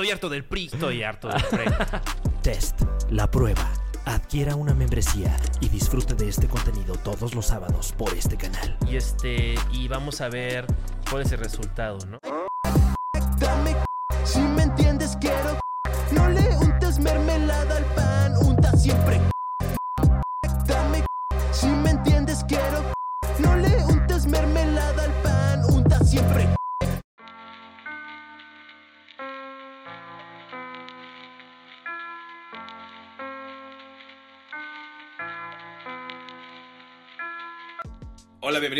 [0.00, 0.70] Estoy harto del PRI.
[0.72, 1.64] Estoy harto del PRI.
[2.42, 3.70] Test, la prueba.
[4.06, 8.78] Adquiera una membresía y disfrute de este contenido todos los sábados por este canal.
[8.88, 10.64] y este, y vamos a ver
[11.10, 12.18] cuál es el resultado, ¿no?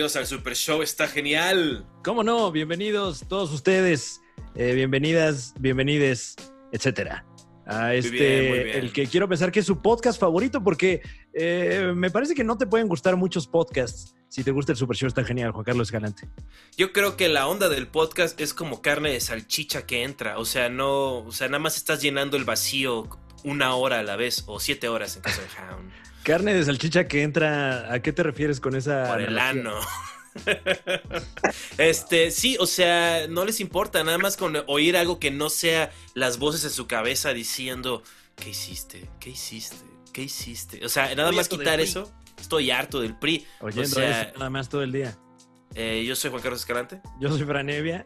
[0.01, 1.87] Bienvenidos al Super Show, está genial.
[2.03, 2.51] ¿Cómo no?
[2.51, 4.23] Bienvenidos todos ustedes,
[4.55, 6.37] eh, bienvenidas, bienvenides,
[6.73, 7.27] etcétera.
[7.67, 8.79] A este, bien, muy bien.
[8.79, 11.03] el que quiero pensar que es su podcast favorito, porque
[11.35, 14.15] eh, me parece que no te pueden gustar muchos podcasts.
[14.29, 16.27] Si te gusta el Super Show, está genial, Juan Carlos Escalante.
[16.79, 20.39] Yo creo que la onda del podcast es como carne de salchicha que entra.
[20.39, 23.07] O sea, no, o sea, nada más estás llenando el vacío
[23.45, 25.93] una hora a la vez, o siete horas en caso de Hound.
[26.23, 29.09] Carne de salchicha que entra, ¿a qué te refieres con esa?
[29.09, 29.75] Por el ano.
[31.79, 35.91] Este, sí, o sea, no les importa, nada más con oír algo que no sea
[36.15, 38.03] las voces en su cabeza diciendo,
[38.37, 39.11] ¿qué hiciste?
[39.19, 39.85] ¿Qué hiciste?
[40.13, 40.85] ¿Qué hiciste?
[40.85, 42.13] O sea, nada Estoy más quitar eso.
[42.41, 43.47] Estoy harto del PRI.
[43.61, 45.19] Oyendo o sea, eso nada más todo el día.
[45.75, 47.01] eh, yo soy Juan Carlos Escalante.
[47.21, 48.05] Yo soy Franevia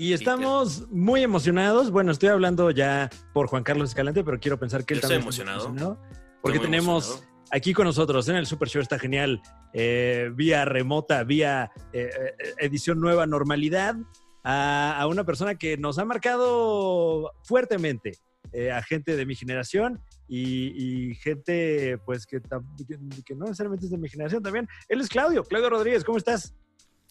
[0.00, 1.90] y estamos muy emocionados.
[1.90, 5.18] Bueno, estoy hablando ya por Juan Carlos Escalante, pero quiero pensar que él Yo estoy
[5.18, 5.98] también está emocionado.
[6.40, 7.44] porque Estoy tenemos emocionado.
[7.50, 9.42] aquí con nosotros en el Super Show está genial,
[9.74, 13.94] eh, vía remota, vía eh, eh, edición nueva normalidad,
[14.42, 18.12] a, a una persona que nos ha marcado fuertemente,
[18.52, 23.90] eh, a gente de mi generación y, y gente pues que, que no necesariamente es
[23.90, 24.66] de mi generación también.
[24.88, 26.54] Él es Claudio, Claudio Rodríguez, ¿cómo estás?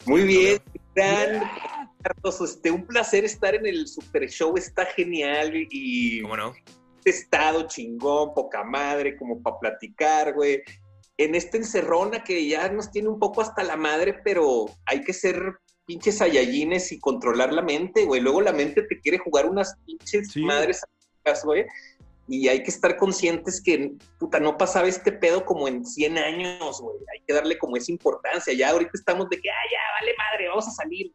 [0.05, 0.59] Muy bien,
[0.95, 1.43] gran
[2.01, 6.53] Carlos, este, un placer estar en el Super Show, está genial y ¿Cómo no?
[6.97, 10.61] este estado chingón, poca madre, como para platicar, güey.
[11.17, 15.11] En esta encerrona que ya nos tiene un poco hasta la madre, pero hay que
[15.13, 15.55] ser
[15.85, 18.21] pinches sayayines y controlar la mente, güey.
[18.21, 20.41] Luego la mente te quiere jugar unas pinches Sí.
[20.43, 20.81] madres,
[21.43, 21.65] güey.
[22.31, 26.79] Y hay que estar conscientes que, puta, no pasaba este pedo como en 100 años,
[26.79, 26.97] güey.
[27.13, 28.53] Hay que darle como esa importancia.
[28.53, 31.11] Ya ahorita estamos de que, ah, ya, vale madre, vamos a salir.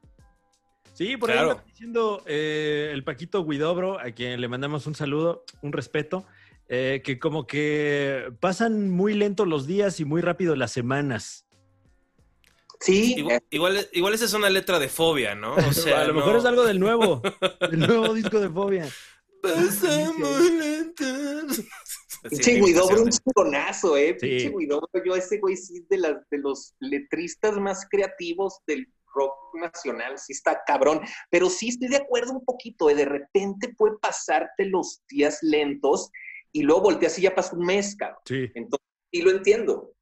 [0.92, 1.52] Sí, por ahí Claro.
[1.52, 6.24] está diciendo eh, el Paquito Guidobro, a quien le mandamos un saludo, un respeto,
[6.68, 11.46] eh, que como que pasan muy lento los días y muy rápido las semanas.
[12.80, 15.54] Sí, Igual, igual, igual esa es una letra de fobia, ¿no?
[15.54, 17.22] O sea, a lo no- mejor es algo del nuevo,
[17.70, 18.88] del nuevo disco de Fobia.
[19.44, 21.62] Pasamos lentos.
[22.30, 24.16] Pinche Guidobro, un chingonazo, ¿eh?
[24.18, 24.26] Sí.
[24.26, 28.90] Pinche Guidobro, yo ese güey sí es de, las, de los letristas más creativos del
[29.14, 31.02] rock nacional, sí está cabrón.
[31.30, 32.94] Pero sí estoy de acuerdo un poquito, ¿eh?
[32.94, 36.10] De repente puede pasarte los días lentos
[36.50, 38.20] y luego volteas y ya pasó un mes, cabrón.
[38.24, 38.50] Sí.
[38.54, 39.94] Entonces, sí lo entiendo.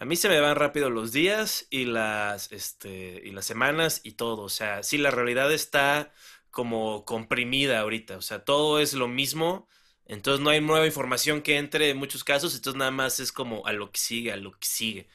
[0.00, 4.12] A mí se me van rápido los días y las, este, y las semanas y
[4.12, 4.42] todo.
[4.42, 6.12] O sea, sí, la realidad está
[6.54, 8.16] como comprimida ahorita.
[8.16, 9.68] O sea, todo es lo mismo.
[10.06, 12.54] Entonces no hay nueva información que entre en muchos casos.
[12.56, 15.08] Entonces nada más es como a lo que sigue, a lo que sigue.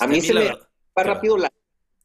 [0.00, 0.58] A mí Este, se la me-
[0.98, 1.50] Va rápido la...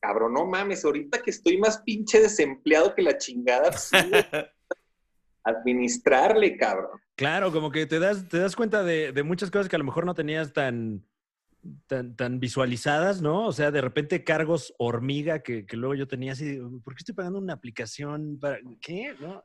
[0.02, 3.98] Cabrón, no mames, ahorita que estoy más pinche desempleado que la chingada, pues, sí,
[5.44, 7.00] administrarle, cabrón.
[7.16, 9.86] Claro, como que te das, te das cuenta de, de muchas cosas que a lo
[9.86, 11.06] mejor no tenías tan,
[11.88, 13.48] tan, tan visualizadas, ¿no?
[13.48, 17.16] O sea, de repente cargos hormiga que, que luego yo tenía así, ¿por qué estoy
[17.16, 19.14] pagando una aplicación para qué?
[19.20, 19.44] ¿No?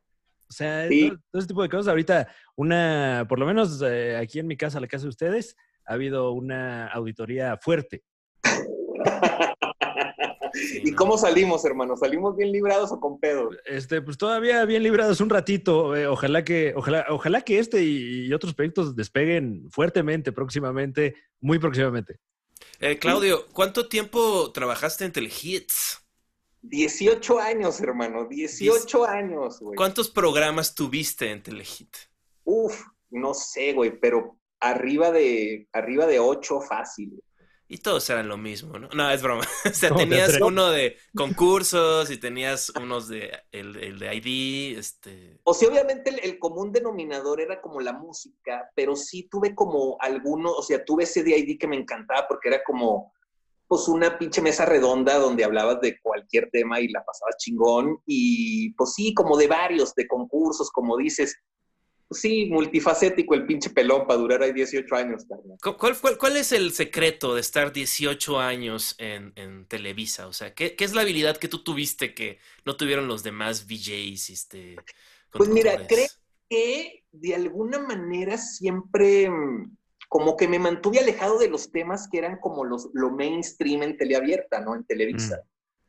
[0.49, 1.09] O sea, Sí.
[1.09, 1.89] todo, todo ese tipo de cosas.
[1.89, 5.95] Ahorita, una, por lo menos eh, aquí en mi casa, la casa de ustedes, ha
[5.95, 8.05] habido una auditoría fuerte.
[10.75, 10.97] Sí, ¿Y no.
[10.97, 11.97] cómo salimos, hermano?
[11.97, 13.51] ¿Salimos bien librados o con pedo?
[13.65, 15.97] Este, pues todavía bien librados un ratito.
[15.97, 21.59] eh, ojalá que, ojalá, ojalá que este y, y otros proyectos despeguen fuertemente próximamente, muy
[21.59, 22.19] próximamente.
[22.81, 26.01] Eh, Claudio, ¿cuánto tiempo trabajaste en Telehits?
[26.63, 29.77] 18 años, hermano, 18 años, güey.
[29.77, 31.95] ¿Cuántos programas tuviste en Telehit?
[32.45, 37.23] Uf, no sé, güey, pero arriba de, arriba de 8 fácil.
[37.75, 38.89] Y todos eran lo mismo, ¿no?
[38.95, 39.43] No, es broma.
[39.65, 44.15] O sea, ¿Cómo te tenías uno de concursos y tenías unos de el, el de
[44.15, 45.41] ID, este...
[45.43, 49.97] O sea, obviamente el, el común denominador era como la música, pero sí tuve como
[49.99, 53.13] alguno, o sea, tuve ese DID que me encantaba porque era como,
[53.67, 58.73] pues una pinche mesa redonda donde hablabas de cualquier tema y la pasabas chingón y
[58.75, 61.37] pues sí, como de varios, de concursos, como dices,
[62.11, 65.59] sí, multifacético el pinche pelón para durar ahí 18 años, carnal.
[65.63, 70.27] ¿Cu- ¿Cuál, ¿Cuál es el secreto de estar 18 años en, en Televisa?
[70.27, 73.67] O sea, ¿qué, qué es la habilidad que tú tuviste que no tuvieron los demás
[73.67, 74.31] VJs?
[74.31, 74.77] Este,
[75.37, 76.07] Pues mira, creo
[76.49, 79.77] que de alguna manera siempre mm,
[80.09, 83.97] como que me mantuve alejado de los temas que eran como los, lo mainstream en
[83.97, 84.75] teleabierta, ¿no?
[84.75, 85.41] En Televisa.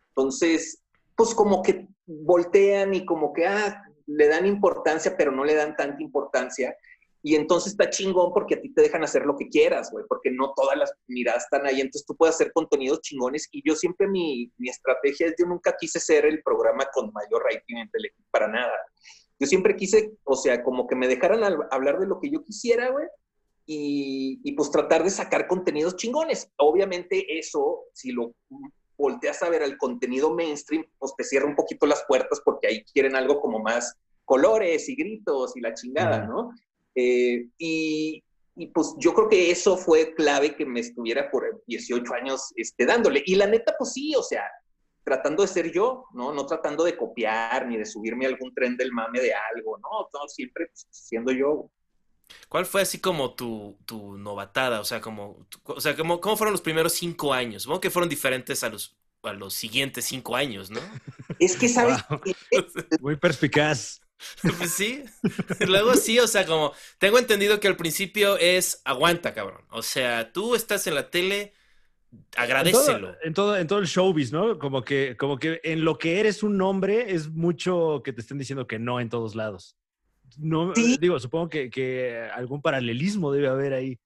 [0.10, 0.82] Entonces,
[1.16, 5.76] pues como que voltean y como que, ah, le dan importancia, pero no le dan
[5.76, 6.76] tanta importancia.
[7.24, 10.30] Y entonces está chingón porque a ti te dejan hacer lo que quieras, güey, porque
[10.30, 11.82] no todas las miradas están ahí.
[11.82, 13.48] Entonces tú puedes hacer contenidos chingones.
[13.52, 17.44] Y yo siempre mi, mi estrategia es, yo nunca quise ser el programa con mayor
[17.44, 18.76] rating Televisa, para nada.
[19.40, 22.92] Yo siempre quise, o sea, como que me dejaran hablar de lo que yo quisiera,
[22.92, 23.08] güey,
[23.66, 26.52] y, y pues tratar de sacar contenidos chingones.
[26.58, 28.36] Obviamente eso, si lo
[28.98, 32.84] volteas a ver al contenido mainstream, pues te cierra un poquito las puertas porque ahí
[32.86, 36.26] quieren algo como más colores y gritos y la chingada.
[36.26, 36.52] ¿no?
[36.96, 38.24] Eh, y,
[38.56, 42.86] y, pues yo creo que eso fue clave que me estuviera por 18 años este,
[42.86, 43.22] dándole.
[43.26, 44.44] Y la neta, pues sí, o sea,
[45.06, 46.34] tratando de ser yo, ¿no?
[46.34, 50.10] No tratando de copiar ni de subirme a algún tren del mame de algo, ¿no?
[50.12, 51.70] No, siempre pues, siendo yo.
[52.50, 54.80] ¿Cuál fue así como tu, tu novatada?
[54.82, 57.64] O sea, como, tu- o sea, como, ¿cómo fueron los primeros cinco años?
[57.64, 60.80] Supongo que fueron diferentes a los, a los siguientes cinco años, ¿no?
[61.40, 61.98] Es que, ¿sabes?
[62.10, 62.22] Wow.
[63.02, 64.02] Muy perspicaz.
[64.58, 65.04] Pues sí.
[65.68, 69.66] Luego sí, o sea, como tengo entendido que al principio es aguanta, cabrón.
[69.70, 71.54] O sea, tú estás en la tele,
[72.38, 73.10] agradecelo.
[73.10, 74.58] En todo, en todo, en todo el showbiz, ¿no?
[74.60, 78.38] Como que, como que en lo que eres un hombre es mucho que te estén
[78.38, 79.76] diciendo que no en todos lados.
[80.38, 80.98] No, Sí.
[81.00, 84.00] digo, supongo que, que algún paralelismo debe haber ahí.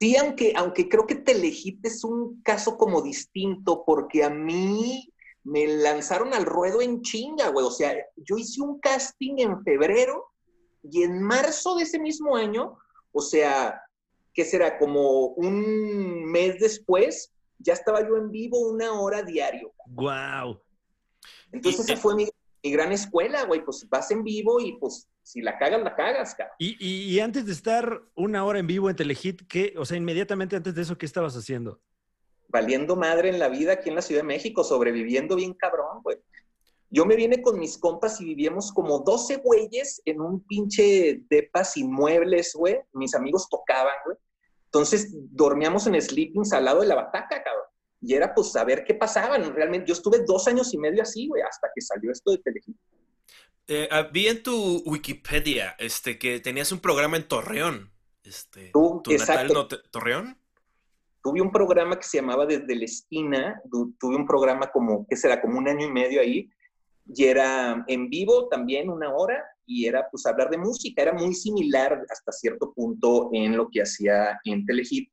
[0.00, 5.66] Sí, aunque, aunque creo que Telehit es un caso como distinto, porque a mí me
[5.66, 7.66] lanzaron al ruedo en chinga, güey.
[7.66, 10.24] O sea, yo hice un casting en febrero
[10.82, 12.78] y en marzo de ese mismo año,
[13.12, 13.80] o sea,
[14.32, 14.78] ¿qué será?
[14.78, 19.72] Como un mes después, ya estaba yo en vivo una hora diario.
[19.86, 20.60] ¡Wow!
[21.50, 22.28] Entonces esa fue mi,
[22.62, 23.64] mi gran escuela, güey.
[23.64, 26.56] Pues vas en vivo y pues si la cagas, la cagas, cabrón.
[26.58, 29.74] Y, y- y antes de estar una hora en vivo en Telehit, ¿qué?
[29.76, 31.80] O sea, inmediatamente antes de eso, ¿qué estabas haciendo?
[32.50, 36.16] valiendo madre en la vida aquí en la Ciudad de México, sobreviviendo bien cabrón, güey.
[36.88, 41.62] Yo me vine con mis compas y vivíamos como 12 güeyes en un pinche depa
[41.64, 42.78] sin muebles, güey.
[42.94, 44.16] Mis amigos tocaban, güey.
[44.64, 47.64] Entonces dormíamos en sleepings al lado de la bataca, cabrón.
[48.00, 49.38] Y era pues saber qué pasaba.
[49.38, 52.76] Realmente yo estuve dos años y medio así, güey, hasta que salió esto de Telehit.
[53.66, 57.90] Eh, ah, vi en tu Wikipedia este, que tenías un programa en Torreón.
[58.22, 59.54] Este, Tú, ¿Tu natal exacto.
[59.54, 60.38] no te- Torreón?
[61.20, 65.16] tuve un programa que se llamaba Desde la Esquina, tu- tuve un programa como, ¿qué
[65.16, 65.42] será?
[65.42, 66.48] Como un año y medio ahí,
[67.12, 71.34] y era en vivo también una hora, y era pues hablar de música, era muy
[71.34, 75.10] similar hasta cierto punto en lo que hacía en Telehit,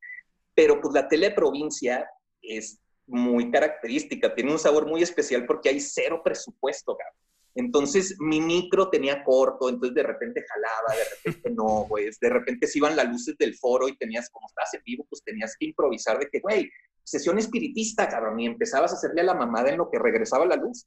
[0.54, 2.08] pero pues la tele de provincia
[2.48, 7.16] es muy característica, tiene un sabor muy especial porque hay cero presupuesto, cabrón.
[7.56, 12.10] Entonces mi micro tenía corto, entonces de repente jalaba, de repente no, güey.
[12.20, 15.24] De repente se iban las luces del foro y tenías, como estabas en vivo, pues
[15.24, 16.70] tenías que improvisar de que, güey,
[17.04, 20.58] sesión espiritista, cabrón, y empezabas a hacerle a la mamada en lo que regresaba la
[20.58, 20.86] luz.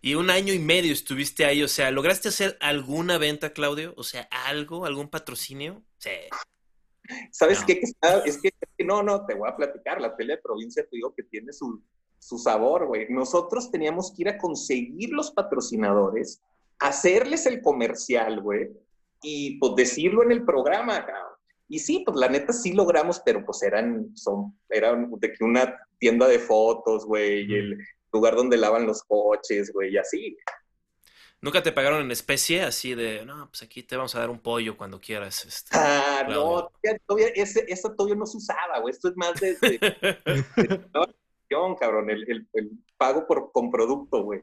[0.00, 3.94] Y un año y medio estuviste ahí, o sea, ¿lograste hacer alguna venta, Claudio?
[3.96, 5.82] O sea, algo, algún patrocinio?
[5.98, 6.10] Sí.
[7.32, 7.66] ¿Sabes No.
[7.66, 7.80] qué?
[7.80, 7.86] Que,
[8.24, 10.00] es que no, no, te voy a platicar.
[10.00, 11.82] La tele de provincia, te digo que tiene su,
[12.18, 13.06] su sabor, güey.
[13.10, 16.42] Nosotros teníamos que ir a conseguir los patrocinadores,
[16.78, 18.70] hacerles el comercial, güey,
[19.22, 21.32] y pues decirlo en el programa, cabrón.
[21.68, 25.74] Y sí, pues la neta sí logramos, pero pues eran, son, eran de que una
[25.98, 27.78] tienda de fotos, güey, y el
[28.12, 30.36] lugar donde lavan los coches, güey, y así.
[31.40, 32.62] ¿Nunca te pagaron en especie?
[32.62, 35.44] Así de, no, pues aquí te vamos a dar un pollo cuando quieras.
[35.44, 35.70] Este.
[35.72, 36.70] Ah, Claudio.
[36.82, 38.92] no, todavía, ese, eso todavía no se usaba, güey.
[38.92, 40.80] Esto es más de, de- de
[41.80, 44.40] cabrón, el, el- el pago por, con producto, güey.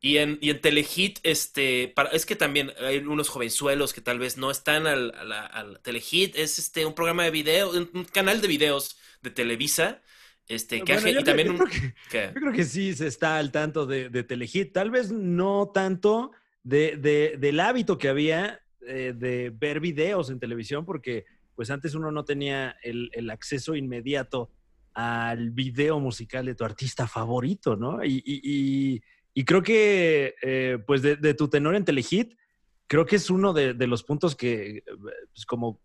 [0.00, 4.18] Y en, y en Telehit, este, para, es que también hay unos jovenzuelos que tal
[4.18, 7.90] vez no están al, a la- al Telehit, es este un programa de video, un,
[7.94, 10.02] un canal de videos de Televisa,
[10.48, 12.26] este, Bueno, yo y también yo creo que- ¿qué?
[12.34, 14.72] Yo creo que sí se está al tanto de, de Telehit.
[14.72, 16.32] Tal vez no tanto
[16.62, 21.24] de, de- del hábito que había eh, de ver videos en televisión, porque
[21.54, 24.50] pues antes uno no tenía el, el acceso inmediato
[24.92, 28.04] al video musical de tu artista favorito, ¿no?
[28.04, 29.02] Y, y- y-
[29.36, 32.34] y creo que, eh, pues de, de tu tenor en Telehit,
[32.86, 34.84] creo que es uno de, de los puntos que, eh,
[35.32, 35.80] pues como,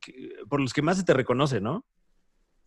[0.00, 1.86] que- por los que más se te reconoce, ¿no?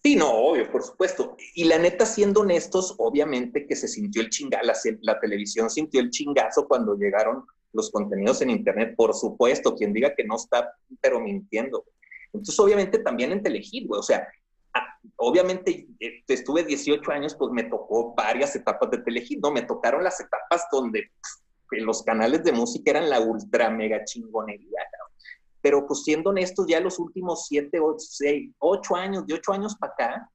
[0.03, 1.35] Sí, no, obvio, por supuesto.
[1.53, 6.09] Y la neta, siendo honestos, obviamente que se sintió el chingazo, la, televisión sintió el
[6.09, 11.19] chingazo cuando llegaron los contenidos en Internet, por supuesto, quien diga que no está, pero
[11.19, 11.83] mintiendo.
[12.27, 14.27] Entonces, obviamente, también en Telehit, güey, o sea,
[14.73, 19.51] ah, obviamente eh, estuve 18 años, pues me tocó varias etapas de Telehit, ¿no?
[19.51, 21.11] Me tocaron las etapas donde
[21.69, 25.16] que los canales de música eran la ultra mega chingonería, cabrón.
[25.67, 29.75] Pero pues siendo honestos, ya los últimos siete, ocho, seis, ocho años, de ocho años
[29.75, 30.31] para acá,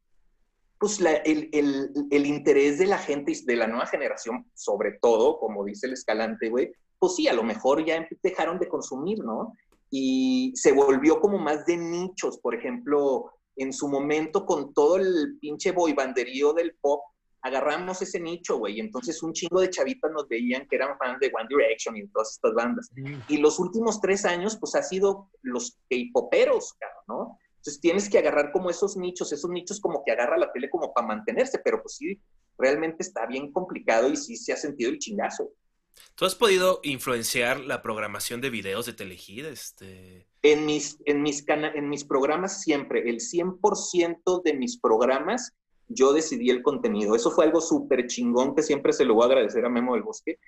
[0.78, 5.64] pues el, el- el interés de la gente de la nueva generación, sobre todo, como
[5.64, 9.54] dice el escalante, güey, pues sí, a lo mejor ya dejaron de consumir, ¿no?
[9.90, 15.38] Y se volvió como más de nichos, por ejemplo, en su momento con todo el
[15.40, 17.00] pinche boibanderío del pop,
[17.42, 21.18] agarramos ese nicho, güey, y entonces un chingo de chavitas nos veían que eran fans
[21.20, 22.90] de One Direction y de todas estas bandas.
[23.28, 26.74] Y los últimos tres años, pues ha sido los K-poperos,
[27.08, 27.38] ¿no?
[27.56, 30.92] Entonces tienes que agarrar como esos nichos, esos nichos como que agarra la tele como
[30.92, 32.20] para mantenerse, pero pues sí,
[32.58, 35.50] realmente está bien complicado y sí se ha sentido el chingazo.
[36.14, 39.44] ¿Tú has podido influenciar la programación de videos de Telehit?
[39.44, 40.26] Este...
[40.42, 45.52] En mis, en mis, en mis programas siempre, el 100% de mis programas,
[45.94, 47.14] yo decidí el contenido.
[47.14, 50.02] Eso fue algo súper chingón que siempre se lo voy a agradecer a Memo del
[50.02, 50.38] Bosque.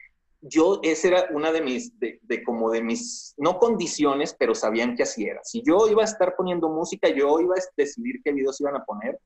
[0.40, 5.04] Yo, esa era una de mis, de, como de mis, no condiciones, pero sabían que
[5.04, 5.40] así era.
[5.42, 8.84] Si yo iba a estar poniendo música, yo iba a decidir qué videos iban a
[8.84, 9.18] poner.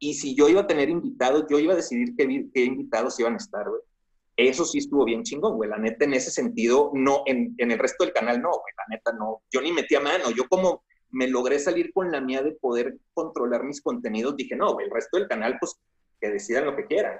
[0.00, 3.34] Y si yo iba a tener invitados, yo iba a decidir qué, qué invitados iban
[3.34, 3.80] a estar, güey.
[4.36, 5.70] Eso sí estuvo bien chingón, güey.
[5.70, 8.74] La neta, en ese sentido, no, en, en el resto del canal no, güey.
[8.76, 9.42] La neta, no.
[9.52, 10.30] Yo ni metía mano.
[10.32, 10.82] Yo como
[11.14, 15.16] me logré salir con la mía de poder controlar mis contenidos, dije, no, el resto
[15.16, 15.76] del canal, pues,
[16.20, 17.18] que decidan lo que quieran.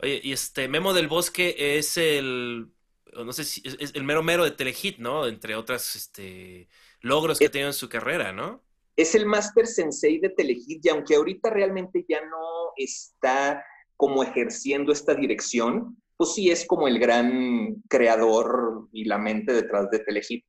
[0.00, 2.68] Oye, y este Memo del Bosque es el,
[3.12, 5.26] no sé si es, es el mero mero de Telehit, ¿no?
[5.26, 6.68] Entre otras este,
[7.00, 8.62] logros que ha tenido en su carrera, ¿no?
[8.96, 13.64] Es el Master Sensei de Telehit y aunque ahorita realmente ya no está
[13.96, 19.90] como ejerciendo esta dirección, pues sí es como el gran creador y la mente detrás
[19.90, 20.44] de Telehit.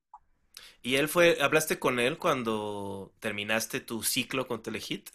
[0.82, 5.10] Y él fue, ¿hablaste con él cuando terminaste tu ciclo con Telehit?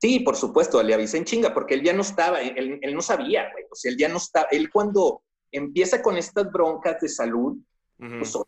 [0.00, 3.02] Sí, por supuesto, le avisé en chinga, porque él ya no estaba, él, él no
[3.02, 3.64] sabía, güey.
[3.70, 4.46] O sea, él ya no estaba.
[4.50, 7.58] Él cuando empieza con estas broncas de salud,
[7.98, 8.38] pues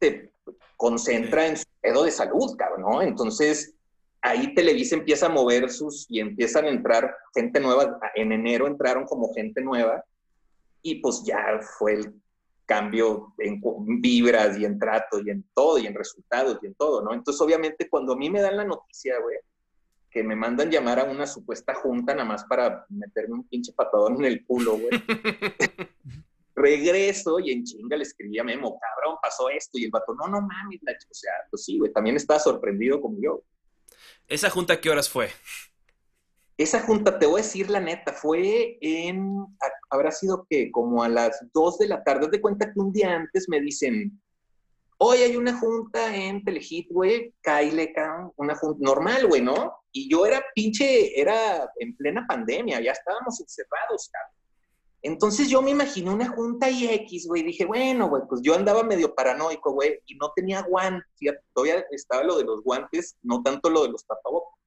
[0.00, 0.32] se
[0.76, 3.02] concentra en su pedo de salud, cabrón, ¿no?
[3.02, 3.74] Entonces,
[4.22, 7.98] ahí Televisa empieza a mover sus y empiezan a entrar gente nueva.
[8.14, 10.02] En enero entraron como gente nueva
[10.82, 12.14] y pues ya fue el
[12.66, 13.60] cambio en
[14.00, 17.12] vibras y en trato y en todo y en resultados y en todo, ¿no?
[17.12, 19.38] Entonces, obviamente, cuando a mí me dan la noticia, güey,
[20.10, 24.16] que me mandan llamar a una supuesta junta nada más para meterme un pinche patadón
[24.16, 24.90] en el culo, güey.
[26.54, 29.76] Regreso y en chinga le escribí a Memo, cabrón, pasó esto.
[29.76, 31.10] Y el vato, no, no mames, la ch-".
[31.10, 33.42] o sea, pues sí, güey, también estaba sorprendido como yo.
[34.28, 35.30] ¿Esa junta qué horas fue?
[36.56, 39.44] Esa junta, te voy a decir la neta, fue en,
[39.90, 43.12] habrá sido que como a las 2 de la tarde, de cuenta que un día
[43.12, 44.22] antes me dicen,
[44.98, 47.92] hoy hay una junta en Telehit, güey, Kyle,
[48.36, 49.74] una junta normal, güey, ¿no?
[49.90, 54.34] Y yo era pinche, era en plena pandemia, ya estábamos encerrados, cabrón.
[55.02, 58.82] Entonces yo me imaginé una junta y X, güey, dije, bueno, güey, pues yo andaba
[58.82, 61.04] medio paranoico, güey, y no tenía guantes,
[61.52, 64.63] todavía estaba lo de los guantes, no tanto lo de los tapabocas.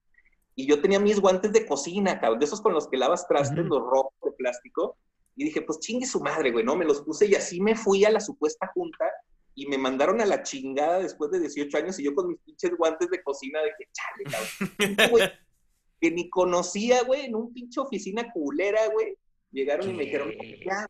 [0.60, 3.60] Y yo tenía mis guantes de cocina, cabrón, de esos con los que lavas trastes,
[3.60, 3.68] Ujú.
[3.70, 4.98] los rojos de plástico.
[5.36, 6.76] Y dije, pues chingue su madre, güey, ¿no?
[6.76, 9.06] Me los puse y así me fui a la supuesta junta
[9.54, 12.72] y me mandaron a la chingada después de 18 años y yo con mis pinches
[12.76, 15.12] guantes de cocina de que, chale, cabrón.
[15.12, 15.30] güey,
[16.02, 19.16] que ni conocía, güey, en un pinche oficina culera, güey.
[19.52, 20.32] Llegaron y me dijeron,
[20.66, 20.88] ya.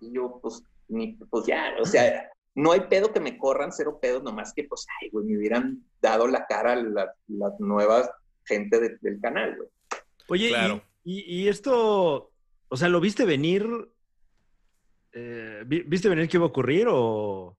[0.00, 3.98] Y yo, pues, ni, pues ya, o sea, no hay pedo que me corran, cero
[4.02, 8.10] pedos, nomás que, pues, ay, güey, me hubieran dado la cara la- las nuevas
[8.50, 9.68] gente de- del canal, güey.
[10.28, 10.82] Oye, y- Claro.
[11.04, 12.30] y, y esto,
[12.68, 13.64] o sea, ¿lo viste venir?
[15.12, 17.56] Eh, ¿vi- ¿Viste venir que iba a ocurrir o...?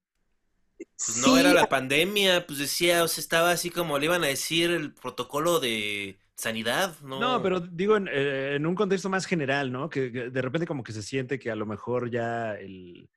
[0.98, 4.27] Pues no era la pandemia, pues decía, o sea, estaba así como le iban a
[4.27, 7.19] decir el protocolo de sanidad, ¿no?
[7.19, 9.89] No, pero digo en, eh, en un contexto más general, ¿no?
[9.89, 13.07] Que, que de repente como que se siente que a lo mejor ya el,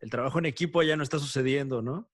[0.00, 2.08] el trabajo en equipo ya no está sucediendo, ¿no?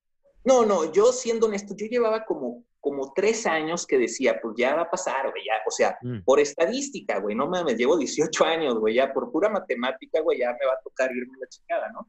[0.44, 4.74] No, no, yo siendo honesto, yo llevaba como, como tres años que decía, pues ya
[4.74, 6.18] va a pasar, güey, ya, o sea, Mm.
[6.22, 10.50] por estadística, güey, no mames, llevo 18 años, güey, ya por pura matemática, güey, ya
[10.52, 12.06] me va a tocar irme a la chingada, ¿no?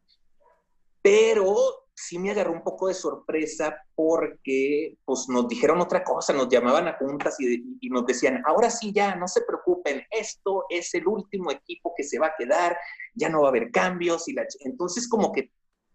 [1.01, 1.55] Pero
[1.93, 6.89] sí me agarró un poco de sorpresa porque, pues, nos dijeron otra cosa, nos llamaban
[6.89, 11.07] a juntas y, y nos decían, ahora sí ya, no se preocupen, esto es el
[11.07, 12.77] último equipo que se va a quedar,
[13.13, 14.43] ya no va a haber cambios y la...
[14.43, 14.57] ch-".
[14.65, 15.51] Entonces, como que,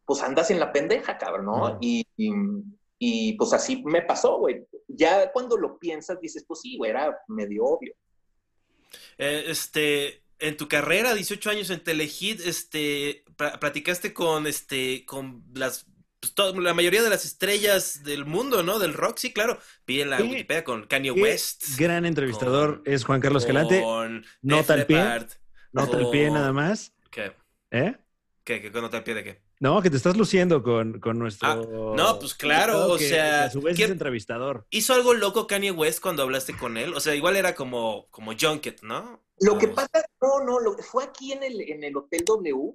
[0.07, 1.65] pues, andas en la pendeja, cabrón, ¿no?
[1.73, 1.79] Ujú.
[1.83, 2.33] y, y,
[3.03, 4.63] y, pues, así me pasó, güey.
[4.87, 7.95] Ya cuando lo piensas, dices, pues, sí, güey, era medio obvio.
[9.19, 15.43] Eh, este, en tu carrera, 18 años en Telehit, este, pla- platicaste con, este, con
[15.55, 15.87] las,
[16.21, 18.79] pues, to- la mayoría de las estrellas del mundo, ¿no?
[18.79, 19.59] Del rock, sí, claro.
[19.87, 20.25] Vi en la Sí.
[20.25, 21.79] Wikipedia con Kanye West.
[21.79, 23.81] Gran entrevistador con- es Juan Carlos Escalante.
[23.81, 25.03] Con Nota al pie.
[25.73, 26.93] Nota el pie nada más.
[27.11, 27.33] ¿Qué?
[27.71, 27.95] ¿Eh?
[28.45, 28.61] ¿Qué?
[28.61, 28.71] ¿Qué?
[28.73, 29.41] ¿Qué nota al pie de qué?
[29.61, 31.49] No, que te estás luciendo con, con nuestro.
[31.49, 31.55] Ah,
[31.95, 34.67] no, pues claro, o que- sea, que a su vez ¿qué- es entrevistador.
[34.71, 36.95] ¿Hizo algo loco Kanye West cuando hablaste con él?
[36.95, 39.21] O sea, igual era como, como Junket, ¿no?
[39.41, 42.73] Lo que pasa, no, no, lo, fue aquí en el, en el Hotel W.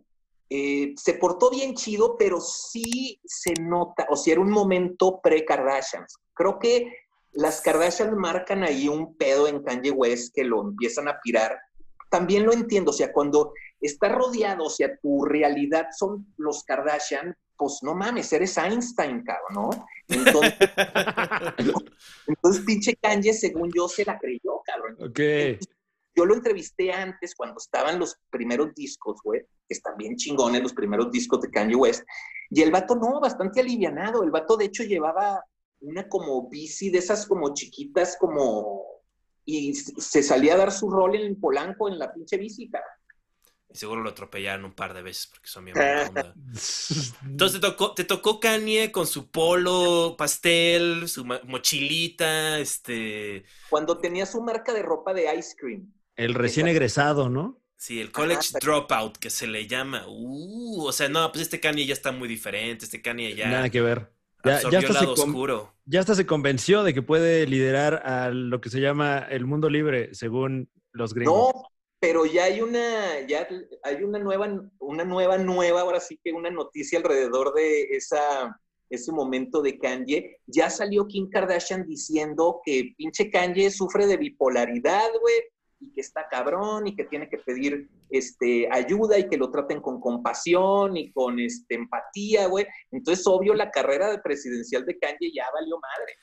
[0.51, 6.17] eh, se portó bien chido, pero sí se nota, o sea, era un momento pre-Kardashians.
[6.35, 6.93] Creo que
[7.31, 11.57] las Kardashians marcan ahí un pedo en Kanye West que lo empiezan a pirar.
[12.15, 17.35] También lo entiendo, o sea, cuando estás rodeado, o sea, tu realidad son los Kardashian,
[17.57, 19.87] pues no mames, eres Einstein, cabrón, ¿no?
[20.07, 20.53] Entonces,
[22.27, 24.95] entonces pinche Kanye, según yo, se la creyó, cabrón.
[25.01, 25.59] Ok.
[26.15, 30.73] Yo lo entrevisté antes cuando estaban los primeros discos, güey, que están bien chingones los
[30.73, 32.05] primeros discos de Kanye West.
[32.49, 34.23] Y el vato no, bastante alivianado.
[34.23, 35.43] El vato de hecho llevaba
[35.81, 38.94] una como bici de esas como chiquitas como...
[39.45, 42.89] Y se salía a dar su rol en Polanco en la pinche bici, cabrón.
[43.69, 46.33] Y seguro lo atropellaron un par de veces porque son bien buena onda.
[47.25, 53.45] Entonces te tocó, te tocó Kanye con su polo pastel, su mochilita, este...
[53.69, 55.93] Cuando tenía su marca de ropa de ice cream.
[56.15, 57.61] El recién egresado, ¿no?
[57.77, 58.59] Sí, el college Ajá.
[58.61, 60.05] dropout que se le llama.
[60.07, 62.85] Uh, o sea, no, pues este Kanye ya está muy diferente.
[62.85, 64.14] Este Kanye ya Nada que ver.
[64.45, 65.73] Ya, hasta se lado con- oscuro.
[65.85, 69.69] ya hasta se convenció de que puede liderar a lo que se llama el mundo
[69.69, 71.51] libre, según los gringos.
[71.53, 71.63] No,
[71.99, 73.47] pero ya hay una, ya
[73.83, 78.59] hay una nueva, una nueva, nueva, ahora sí que una noticia alrededor de esa,
[78.89, 80.37] ese momento de Kanye.
[80.45, 85.35] Ya salió Kim Kardashian diciendo que pinche Kanye sufre de bipolaridad, güey,
[85.79, 89.81] y que está cabrón y que tiene que pedir este, ayuda y que lo traten
[89.81, 92.65] con compasión y con este, empatía, güey.
[92.91, 96.13] Entonces, obvio, la carrera de presidencial de Kanye ya valió madre.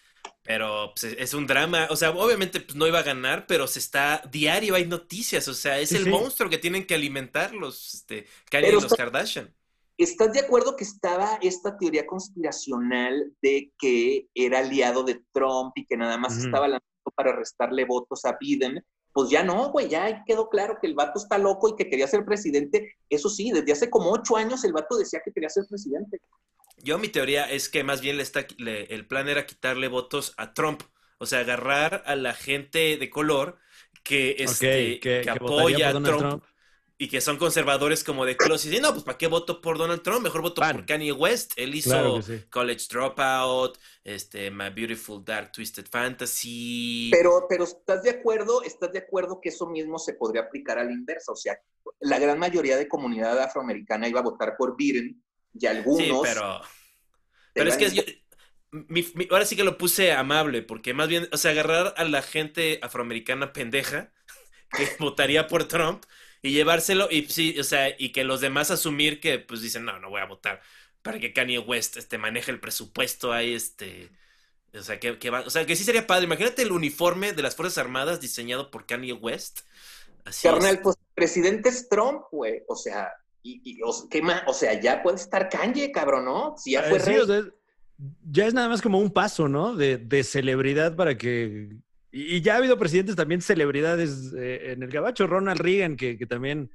[0.44, 1.86] Pero pues, es un drama.
[1.90, 4.22] O sea, obviamente pues, no iba a ganar, pero se está.
[4.30, 5.46] Diario hay noticias.
[5.48, 6.10] O sea, es Sí, el sí.
[6.10, 9.54] monstruo que tienen que alimentar los este, Kanye Pero y los está- Kardashian.
[9.98, 15.86] ¿Estás de acuerdo que estaba esta teoría conspiracional de que era aliado de Trump y
[15.86, 18.84] que nada más estaba lanzando para restarle votos a Biden?
[19.12, 22.06] Pues ya no, güey, ya quedó claro que el vato está loco y que quería
[22.08, 22.96] ser presidente.
[23.10, 26.20] Eso sí, desde hace como ocho años el vato decía que quería ser presidente.
[26.78, 30.32] Yo mi teoría es que más bien le está, le- el plan era quitarle votos
[30.36, 30.82] a Trump.
[31.18, 33.58] O sea, agarrar a la gente de color
[34.02, 36.44] que, este, que, que que votaría apoya a Donald Trump,
[37.02, 38.66] y que son conservadores como de closet.
[38.66, 40.22] Y dicen, no, pues ¿para qué voto por Donald Trump?
[40.22, 40.76] Mejor voto Pan.
[40.76, 41.52] por Kanye West.
[41.56, 42.44] Él hizo Claro que sí.
[42.48, 47.10] College Dropout, este, My Beautiful Dark Twisted Fantasy.
[47.12, 48.62] Pero, pero ¿estás de acuerdo?
[48.62, 51.32] ¿Estás de acuerdo que eso mismo se podría aplicar a la inversa?
[51.32, 51.58] O sea,
[51.98, 55.20] la gran mayoría de comunidad afroamericana iba a votar por Biden
[55.58, 55.98] y algunos...
[56.06, 56.60] Sí, pero...
[57.54, 58.02] Pero es que es- yo-
[58.70, 62.04] mi- mi- ahora sí que lo puse amable, porque más bien, o sea, agarrar a
[62.04, 64.12] la gente afroamericana pendeja
[64.76, 66.04] que votaría por Trump
[66.42, 69.98] y llevárselo, y sí, o sea, y que los demás asumir que, pues dicen, no,
[70.00, 70.60] no voy a votar
[71.02, 74.10] para que Kanye West este, maneje el presupuesto ahí, este.
[74.74, 76.24] O sea, que, que va, o sea, que sí sería padre.
[76.24, 79.60] Imagínate el uniforme de las Fuerzas Armadas diseñado por Kanye West.
[80.24, 80.80] Así Carnal, es.
[80.82, 82.62] pues el presidente es Trump, güey.
[82.68, 84.42] O sea, y, y, o, ¿qué más?
[84.46, 86.54] O sea, ya puede estar Kanye, cabrón, ¿no?
[86.58, 87.18] Si ya Eh, fue sí, rey.
[87.18, 87.42] o sea,
[88.30, 89.74] ya es nada más como un paso, ¿no?
[89.76, 91.70] De, de celebridad para que...
[92.12, 95.26] Y, y ya ha habido presidentes también celebridades eh, en el gabacho.
[95.26, 96.70] Ronald Reagan, que, que también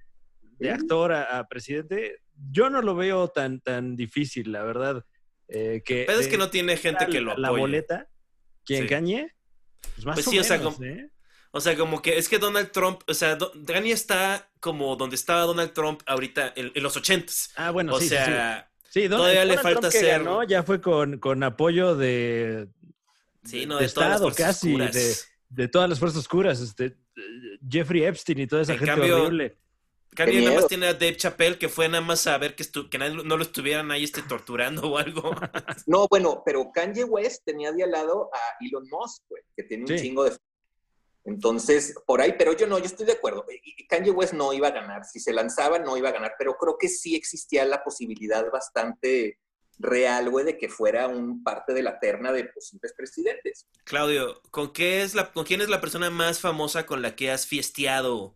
[0.60, 2.22] de actor a, a presidente,
[2.52, 5.06] yo no lo veo tan, tan difícil, la verdad.
[5.48, 7.62] eh, que Pero es que no tiene gente que lo la apoye.
[7.62, 8.10] boleta,
[8.66, 8.90] ¿quién Sí.
[8.90, 9.34] Kanye?
[9.96, 11.10] Pues más Pues o sí, o sea, menos, como- ¿eh?
[11.52, 15.16] O sea, como que es que Donald Trump, o sea, Do- Kanye está como donde
[15.16, 17.52] estaba Donald Trump ahorita en, en los ochentas.
[17.56, 20.64] Ah, bueno, o sí, sea, Sí, Donald- todavía le falta Trump que ser- ganó ya
[20.64, 22.68] fue con, con apoyo de,
[23.48, 24.94] sí, no, de de todas las Estado, fuerzas casi, oscuras.
[24.94, 25.16] de,
[25.64, 26.60] de todas las fuerzas oscuras.
[26.62, 29.58] Este, eh, Jeffrey Epstein y toda esa En gente cambio, horrible.
[30.16, 32.64] Kanye Qué nada más tiene a Dave Chappelle, que fue nada más a ver que,
[32.64, 35.32] estu- que nadie- no lo estuvieran ahí este, torturando o algo.
[35.86, 39.84] No, bueno, pero Kanye West tenía de al lado a Elon Musk, güey, que tiene
[39.84, 40.04] un Sí.
[40.04, 40.36] chingo de...
[41.26, 43.46] Entonces, por ahí, pero yo no, yo estoy de acuerdo.
[43.64, 45.04] Y Kanye West no iba a ganar.
[45.06, 46.34] Si se lanzaba, no iba a ganar.
[46.40, 49.38] Pero creo que sí existía la posibilidad bastante
[49.80, 53.68] real, güey, de que fuera un parte de la terna de posibles presidentes.
[53.84, 57.30] Claudio, ¿con, qué es la, ¿con quién es la persona más famosa con la que
[57.32, 58.36] has fiesteado?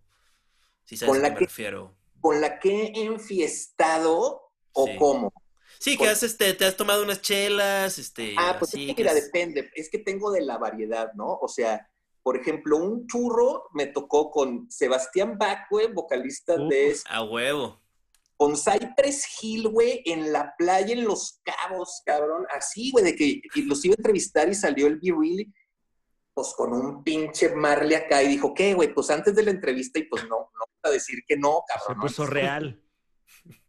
[0.86, 1.96] Si sabes Con a la qué me que- refiero.
[2.20, 4.96] ¿Con la que he enfiestado o Sí.
[4.98, 5.34] cómo?
[5.80, 9.02] Sí, que has, este, te has tomado unas chelas, este, Ah, pues así, es que
[9.04, 9.72] mira, es- depende.
[9.76, 11.40] Es que tengo de la variedad, ¿no?
[11.42, 11.90] O sea,
[12.22, 17.02] por ejemplo, un churro me tocó con Sebastián Bach, güey, vocalista de Uf.
[17.08, 17.81] a huevo.
[18.42, 22.48] Con Cypress Hill, güey, en la playa en Los Cabos, cabrón.
[22.50, 25.46] Así, güey, de que los iba a entrevistar y salió el Be Real,
[26.34, 28.92] pues con un pinche Marley acá y dijo, ¿qué, güey?
[28.96, 31.98] Pues antes de la entrevista y pues no, no a decir que no, Se cabrón.
[31.98, 32.02] ¿no?
[32.02, 32.84] puso real.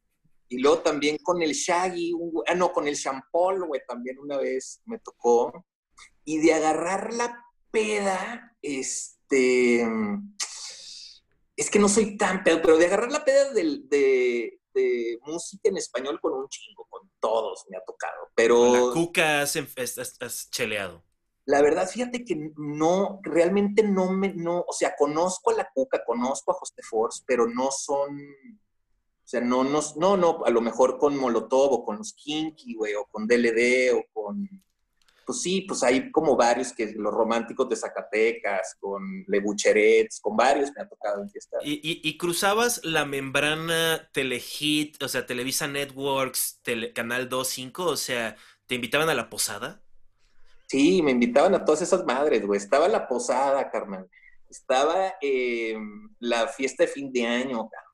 [0.49, 4.39] Y luego también con el Shaggy, un ah, no, con el Champol, güey, también una
[4.39, 5.67] vez me tocó.
[6.25, 9.87] Y de agarrar la peda, este.
[11.57, 15.69] Es que no soy tan pedo, pero de agarrar la peda del- de, de música
[15.69, 18.29] en español con un chingo, con todos me ha tocado.
[18.35, 18.89] Pero.
[18.89, 21.03] La cuca has, has- has- has cheleado.
[21.45, 26.05] La verdad, fíjate que no, realmente no me, no, o sea, conozco a la Cuca,
[26.05, 30.61] conozco a José Force, pero no son, o sea, no, no, no, no, a lo
[30.61, 34.49] mejor con Molotov o con los Kinky, güey, o con DLD o con,
[35.27, 40.71] pues sí, pues hay como varios que los románticos de Zacatecas, con Lebucherets, con varios
[40.77, 41.59] me ha tocado en fiesta.
[41.63, 47.85] Y, y- y cruzabas la membrana Telehit, o sea, Televisa Networks, Tele- Canal 2, 5,
[47.85, 49.81] o sea, ¿te invitaban a la posada?
[50.67, 52.59] Sí, me invitaban a todas esas madres, güey.
[52.59, 54.09] Estaba la posada, carnal.
[54.49, 55.77] Estaba eh,
[56.19, 57.92] la fiesta de fin de año, carnal.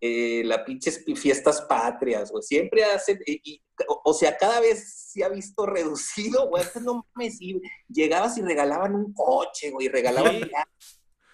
[0.00, 2.42] Eh, la pinches pi- fiestas patrias, güey.
[2.42, 6.62] Siempre hacen, y- y- o, o sea, cada vez se ha visto reducido, güey.
[6.64, 10.50] Antes no mames, y llegabas y regalaban un coche, güey, y regalaban Sí.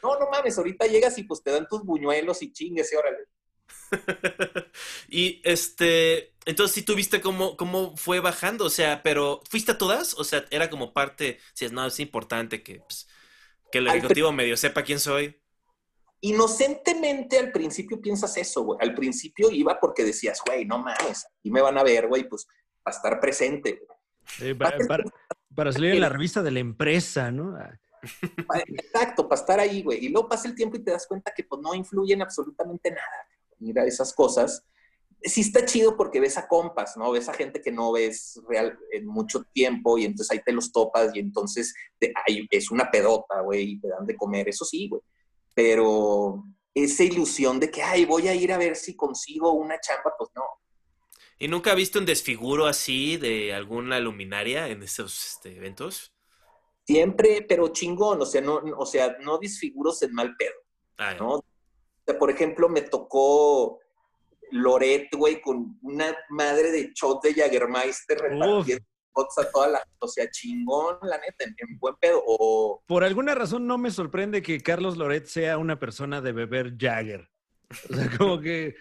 [0.02, 3.18] No, no mames, ahorita llegas y pues te dan tus buñuelos y chingues, y órale.
[5.08, 10.14] y este, entonces sí tuviste cómo, cómo fue bajando, o sea, pero ¿fuiste a todas?
[10.14, 13.06] O sea, era como parte, si es no, es importante que, pues,
[13.70, 15.40] que el Al ejecutivo medio sepa quién soy.
[16.22, 18.78] Inocentemente al principio piensas eso, güey.
[18.80, 22.46] Al principio iba porque decías, güey, no mames, y me van a ver, güey, pues
[22.82, 23.82] para estar presente,
[24.86, 25.04] para,
[25.54, 27.56] para salir en la revista de la empresa, ¿no?
[27.56, 27.78] Ah,
[28.66, 30.04] Exacto, para estar ahí, güey.
[30.06, 33.26] Y luego pasa el tiempo y te das cuenta que pues no influyen absolutamente nada.
[33.58, 34.64] Mira esas cosas.
[35.24, 37.12] Sí está chido porque ves a compas, ¿no?
[37.12, 40.72] Ves a gente que no ves real en mucho tiempo y entonces ahí te los
[40.72, 44.64] topas y entonces te- ahí es una pedota, güey, y te dan de comer, eso
[44.64, 45.00] sí, güey.
[45.54, 50.14] Pero esa ilusión de que, ay, voy a ir a ver si consigo una chamba,
[50.16, 50.44] pues no.
[51.38, 56.14] ¿Y nunca viste un desfiguro así de alguna luminaria en estos este, eventos?
[56.86, 60.54] Siempre, pero chingón, o sea, no, o sea, no disfiguros en mal pedo.
[60.98, 61.34] Ah, ¿no?
[61.34, 61.44] O
[62.04, 63.80] sea, por ejemplo, me tocó
[64.50, 68.84] Loret, güey, con una madre de shot de Jagermeister repartiendo
[69.16, 69.88] shots a toda la...
[69.98, 72.22] O sea, chingón, la neta, en, en buen pedo.
[72.26, 76.76] O Por alguna razón no me sorprende que Carlos Loret sea una persona de beber
[76.78, 77.28] Jagger.
[77.90, 78.74] O sea, como que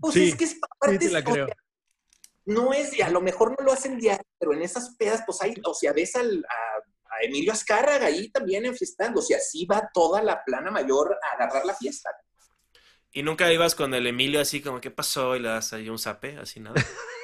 [0.00, 1.46] pues Sí, es que es sí aparte te la o creo.
[1.46, 1.56] sea,
[2.46, 5.54] no es, a lo mejor no lo hacen diario, pero en esas pedas, pues hay,
[5.64, 9.88] o sea, ves al, a, a Emilio Azcárraga ahí también enfiestando, o sea, así va
[9.92, 12.10] toda la plana mayor a agarrar la fiesta.
[13.12, 15.34] ¿Y nunca ibas con el Emilio así como, ¿qué pasó?
[15.36, 16.74] Y le das ahí un zape, así nada.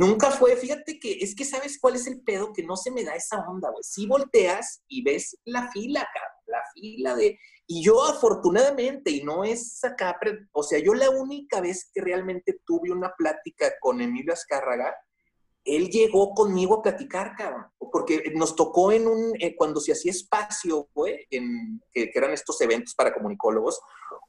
[0.00, 3.04] Nunca fue, fíjate que es que sabes cuál es el pedo, que no se me
[3.04, 3.84] da esa onda, güey.
[3.84, 7.38] Si volteas y ves la fila, cabrón, la fila de...
[7.66, 10.18] Y yo afortunadamente, y no es acá,
[10.52, 14.96] o sea, yo la única vez que realmente tuve una plática con Emilio Azcárraga,
[15.64, 20.12] él llegó conmigo a platicar, cabrón, porque nos tocó en un, eh, cuando se hacía
[20.12, 23.78] espacio, güey, que eran estos eventos para comunicólogos,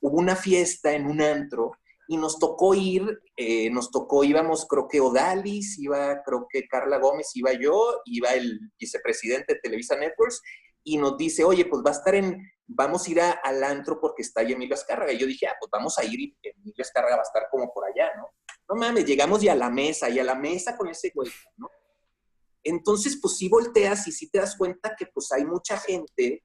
[0.02, 4.88] hubo una fiesta en un antro y nos tocó ir, eh, nos tocó, íbamos, creo
[4.88, 10.42] que Odalis, iba, creo que Carla Gómez, iba yo, iba el vicepresidente de Televisa Networks,
[10.84, 14.00] y nos dice, oye, pues va a estar en, vamos a ir a- al antro
[14.02, 15.12] porque está ahí Emilio Azcárraga.
[15.14, 17.72] Y yo dije, ah, pues vamos a ir y Emilio Azcárraga va a estar como
[17.72, 18.30] por allá, ¿no?
[18.68, 21.70] No mames, llegamos y a la mesa, y a la mesa con ese güey, ¿no?
[22.64, 26.44] Entonces, pues sí volteas y sí te das cuenta que pues hay mucha gente,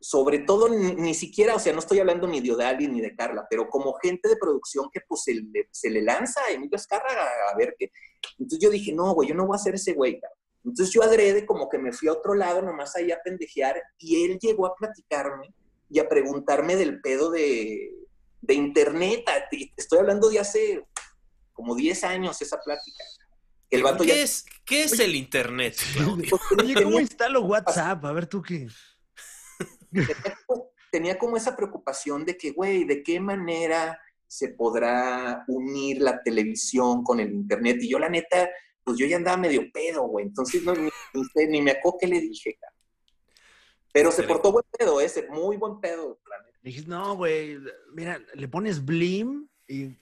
[0.00, 3.14] sobre todo ni, ni siquiera, o sea, no estoy hablando ni de Odali ni de
[3.16, 6.76] Carla, pero como gente de producción que pues se le, se le lanza a Emilio
[6.76, 7.90] Azcárraga a ver qué.
[8.38, 10.38] Entonces yo dije, no, güey, yo no voy a ser ese güey, cabrón.
[10.64, 14.24] Entonces yo adrede como que me fui a otro lado, nomás ahí a pendejear, y
[14.24, 15.54] él llegó a platicarme
[15.88, 17.90] y a preguntarme del pedo de,
[18.40, 19.22] de internet.
[19.28, 20.84] A- te- Estoy hablando de hace
[21.52, 23.04] como 10 años esa plática.
[23.70, 26.38] El vato ¿Qué ya es, qué es el internet, Claudio?
[26.62, 28.04] Oye, ¿cómo instalo WhatsApp?
[28.04, 28.66] A ver tú qué.
[30.04, 36.00] Tenía, como- tenía como esa preocupación de que, güey, ¿de qué manera se podrá unir
[36.02, 37.78] la televisión con el internet?
[37.80, 38.50] Y yo, la neta,
[38.84, 40.26] pues yo ya andaba medio pedo, güey.
[40.26, 42.72] Entonces, no, ni, ni- ni me acuerdo qué le dije, cara.
[43.92, 46.58] Pero se ¿Qué le portó buen pedo, ese, muy buen pedo, la neta.
[46.62, 47.58] Le dije, no, güey,
[47.92, 49.96] mira, le pones Blim y...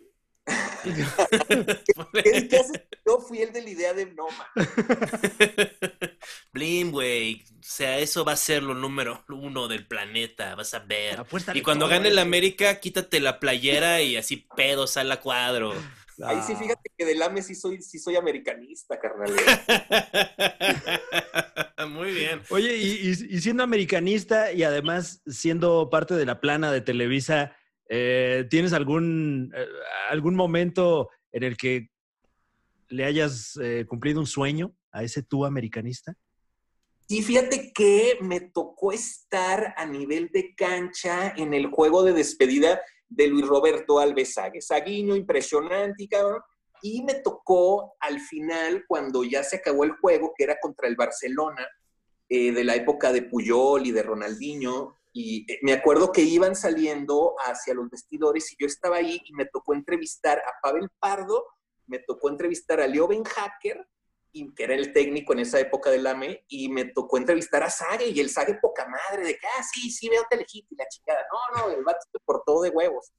[0.85, 2.83] ¿Qué, qué haces?
[3.07, 4.47] Yo fui el de la idea de no, man.
[6.53, 7.45] Blim, güey.
[7.53, 11.21] O sea, eso va a ser lo número uno del planeta, vas a ver.
[11.21, 12.21] Apuéstale Y cuando todo, gane el eh.
[12.21, 15.73] América, quítate la playera y así pedos sal a cuadro.
[16.25, 16.59] Ahí sí, Ah.
[16.61, 19.33] fíjate que del AME sí soy, sí soy americanista, carnal.
[21.89, 22.41] Muy bien.
[22.51, 27.57] Oye, y, y- y siendo americanista y además siendo parte de la plana de Televisa,
[27.89, 29.67] eh, ¿tienes algún, eh,
[30.11, 31.91] algún momento en el que
[32.89, 36.17] le hayas eh, cumplido un sueño a ese tú americanista?
[37.07, 42.81] Y fíjate que me tocó estar a nivel de cancha en el juego de despedida
[43.09, 44.63] de Luis Roberto Alves Sague.
[44.63, 46.41] Saguiño, impresionante, cabrón.
[46.81, 50.97] Y me tocó al final, cuando ya se acabó el juego, que era contra el
[50.97, 51.67] Barcelona,
[52.29, 54.97] eh, de la época de Puyol y de Ronaldinho.
[55.13, 59.33] Y eh, me acuerdo que iban saliendo hacia los vestidores y yo estaba ahí y
[59.35, 61.45] me tocó entrevistar a Pavel Pardo,
[61.87, 63.87] me tocó entrevistar a Leo Ben Hacker
[64.55, 68.09] que era el técnico en esa época del AME, y me tocó entrevistar a Sage,
[68.09, 71.21] y el Sage poca madre, de que, ah, sí, sí, veo Telehit, y la chingada.
[71.33, 73.13] No, no, el vato se portó de huevos.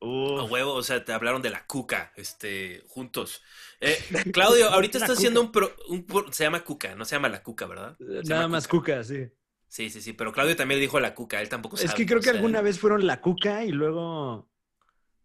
[0.00, 3.42] A huevo, o sea, te hablaron de la cuca, este, juntos.
[3.80, 3.96] Eh,
[4.34, 7.42] Claudio, ahorita estás haciendo un, pro, un pro- se llama cuca, no se llama la
[7.42, 7.96] cuca, ¿verdad?
[7.98, 9.28] Se Nada más cuca, sí.
[9.66, 11.88] Sí, sí, sí, pero Claudio también dijo la cuca, él tampoco sabe.
[11.88, 12.34] Es que creo que sea.
[12.34, 14.48] alguna vez fueron la cuca y luego...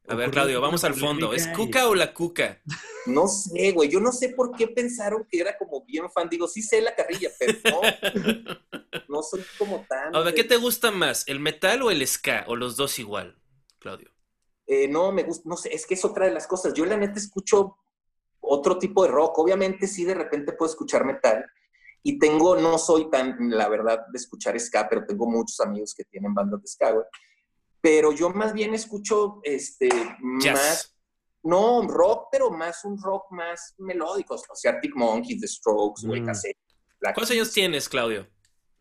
[0.09, 1.33] A ver, Claudio, vamos al fondo.
[1.33, 2.59] ¿Es cuca o la cuca?
[3.05, 6.27] No sé, güey, yo no sé por qué pensaron que era como bien fan.
[6.27, 10.15] Digo, sí sé la carrilla, pero no, no soy como tan...
[10.15, 12.45] A ver, ¿qué te gusta más, el metal o el ska?
[12.47, 13.39] ¿O los dos igual,
[13.77, 14.09] Claudio?
[14.65, 16.73] Eh, no, me gusta, no sé, es que es otra de las cosas.
[16.73, 17.77] Yo la neta escucho
[18.39, 19.37] otro tipo de rock.
[19.37, 21.45] Obviamente sí, de repente puedo escuchar metal.
[22.01, 26.05] Y tengo, no soy tan, la verdad, de escuchar ska, pero tengo muchos amigos que
[26.05, 27.05] tienen bandas de ska, güey.
[27.81, 29.89] Pero yo más bien escucho, este,
[30.19, 30.95] más,
[31.43, 34.35] no rock, pero más un rock más melódico.
[34.35, 36.25] O sea, Arctic Monkeys, The Strokes, Mm.
[36.25, 36.57] Cassette,
[37.01, 38.27] ¿Cuántos años tienes, Claudio?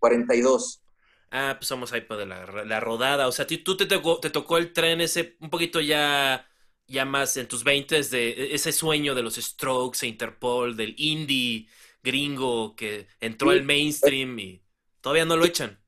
[0.00, 0.82] 42.
[1.30, 3.28] Ah, pues somos ahí de la, la rodada.
[3.28, 6.44] O sea, tú te tocó, te tocó el tren ese un poquito ya,
[6.88, 11.68] ya más en tus 20 de ese sueño de los Strokes e Interpol, del indie
[12.02, 13.58] gringo que entró Sí.
[13.58, 14.62] al mainstream y
[15.00, 15.78] todavía no lo echan.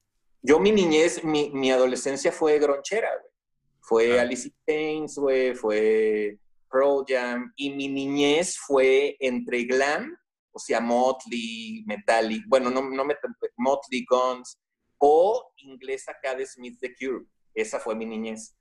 [0.43, 3.33] Yo mi niñez, mi, mi adolescencia fue gronchera, güey.
[3.81, 4.23] Fue Ah.
[4.23, 6.39] Alice in Chains, güey, fue
[6.71, 7.53] Pearl Jam.
[7.57, 10.17] Y mi niñez fue entre glam,
[10.53, 14.59] o sea, Motley, Metallic, bueno, no, no Metallic, Motley, Guns,
[14.99, 17.25] o inglés acá de Smith The Cure.
[17.55, 18.57] Esa fue mi niñez.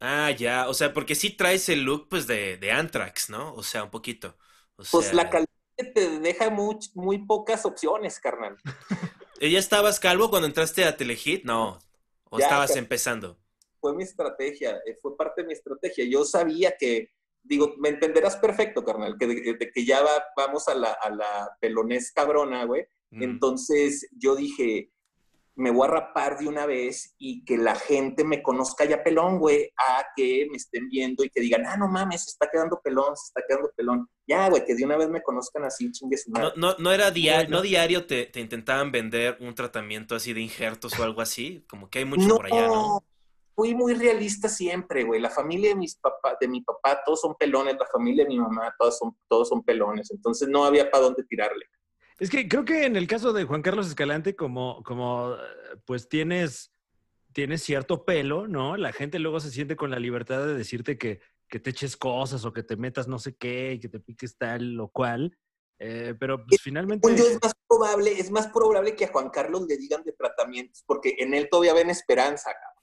[0.00, 3.54] Ah, ya, o sea, porque sí traes el look pues de, de Anthrax, ¿no?
[3.54, 4.36] O sea, un poquito.
[4.76, 5.48] O Pues la calidad
[5.94, 8.56] te deja muy, muy pocas opciones, carnal.
[9.40, 11.44] ¿eh, ¿Ya estabas calvo cuando entraste a Telehit?
[11.44, 11.78] No.
[12.30, 13.38] ¿O Ya, estabas empezando?
[13.80, 16.04] fue mi estrategia, eh, fue parte de mi estrategia.
[16.06, 17.10] Yo sabía que,
[17.42, 21.10] digo, me entenderás perfecto, carnal, que, de, de que ya va- vamos a la, a
[21.10, 22.86] la pelonés cabrona, güey.
[23.10, 23.22] Mm.
[23.22, 24.90] Entonces yo dije,
[25.56, 29.38] me voy a rapar de una vez y que la gente me conozca ya pelón,
[29.38, 32.80] güey, a que me estén viendo y que digan, ah, no mames, se está quedando
[32.82, 34.08] pelón, se está quedando pelón.
[34.26, 36.52] Ya, güey, que de una vez me conozcan así, chingue su madre.
[36.56, 40.40] No, no, no era diario, no diario te, te intentaban vender un tratamiento así de
[40.40, 43.04] injertos o algo así, como que hay mucho No, por allá, ¿no?
[43.54, 45.20] fui muy realista siempre, güey.
[45.20, 48.38] La familia de mis papá, de mi papá, todos son pelones, la familia de mi
[48.38, 50.10] mamá, todos son, todos son pelones.
[50.10, 51.64] Entonces no había para dónde tirarle.
[52.18, 56.08] Es que creo que en el caso de Juan Carlos Escalante, como, como eh, pues
[56.08, 56.72] tienes,
[57.32, 58.76] tienes cierto pelo, ¿no?
[58.76, 62.44] La gente luego se siente con la libertad de decirte que, que te eches cosas
[62.44, 65.36] o que te metas no sé qué y que te piques tal o cual.
[65.78, 67.08] Eh, pero pues finalmente...
[67.16, 70.84] Yo es más probable, es más probable que a Juan Carlos le digan de tratamientos,
[70.86, 72.74] porque en él todavía ven esperanza, cabrón.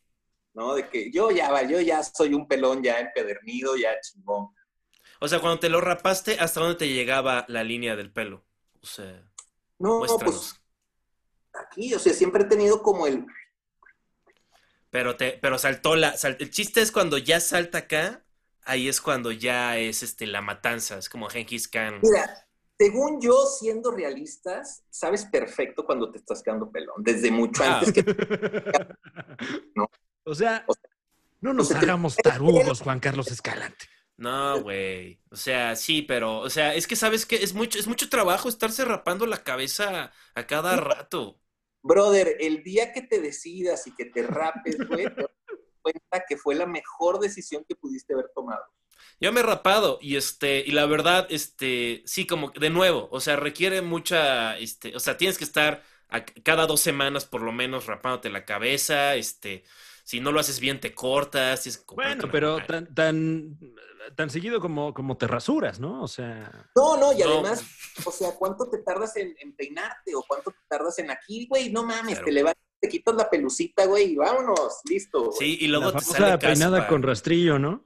[0.53, 0.75] ¿No?
[0.75, 4.49] De que yo ya, va, yo ya soy un pelón ya empedernido, ya chingón.
[5.21, 8.45] O sea, cuando te lo rapaste, ¿hasta dónde te llegaba la línea del pelo?
[8.83, 9.23] O sea,
[9.79, 10.59] No, muéstranos.
[11.53, 13.25] pues aquí, o sea, siempre he tenido como el,
[14.89, 18.25] Pero te, pero saltó la, sal- el chiste es cuando ya salta acá,
[18.63, 21.99] ahí es cuando ya es este la matanza, es como Genghis Khan.
[22.01, 27.79] Mira, según yo, siendo realistas, sabes perfecto cuando te estás quedando pelón, desde mucho Ah.
[27.79, 28.03] antes que...
[29.75, 29.89] No.
[30.25, 30.73] O sea, O
[31.41, 33.85] no nos o sea, te- hagamos tarugos, Juan Carlos Escalante.
[34.21, 35.19] No, güey.
[35.31, 38.49] O sea, sí, pero, o sea, es que sabes que es mucho, es mucho trabajo
[38.49, 41.41] estarse rapando la cabeza a cada rato.
[41.83, 45.31] Brother, el día que te decidas y que te rapes, güey, te das
[45.81, 48.63] cuenta que fue la mejor decisión que pudiste haber tomado.
[49.19, 53.07] Yo me he rapado y este, y la verdad, este, sí, como que de nuevo,
[53.11, 57.41] o sea, requiere mucha, este, o sea, tienes que estar a- cada dos semanas por
[57.41, 59.63] lo menos rapándote la cabeza, este,
[60.03, 63.59] si no lo haces bien te cortas, tienes que comprarte Bueno, pero tan, tan,
[64.15, 66.01] tan seguido como, como te rasuras, ¿no?
[66.03, 66.51] O sea...
[66.75, 67.29] No, no, y No.
[67.33, 67.63] además,
[68.05, 71.71] o sea, ¿cuánto te tardas en, en peinarte o cuánto te tardas en aquí, güey?
[71.71, 72.25] No mames, Claro.
[72.25, 75.25] te levantas, te quitas la pelucita, güey, y vámonos, listo.
[75.25, 75.37] güey.
[75.37, 76.89] Sí, y luego la te sale peinada caspa.
[76.89, 77.83] con rastrillo, ¿no?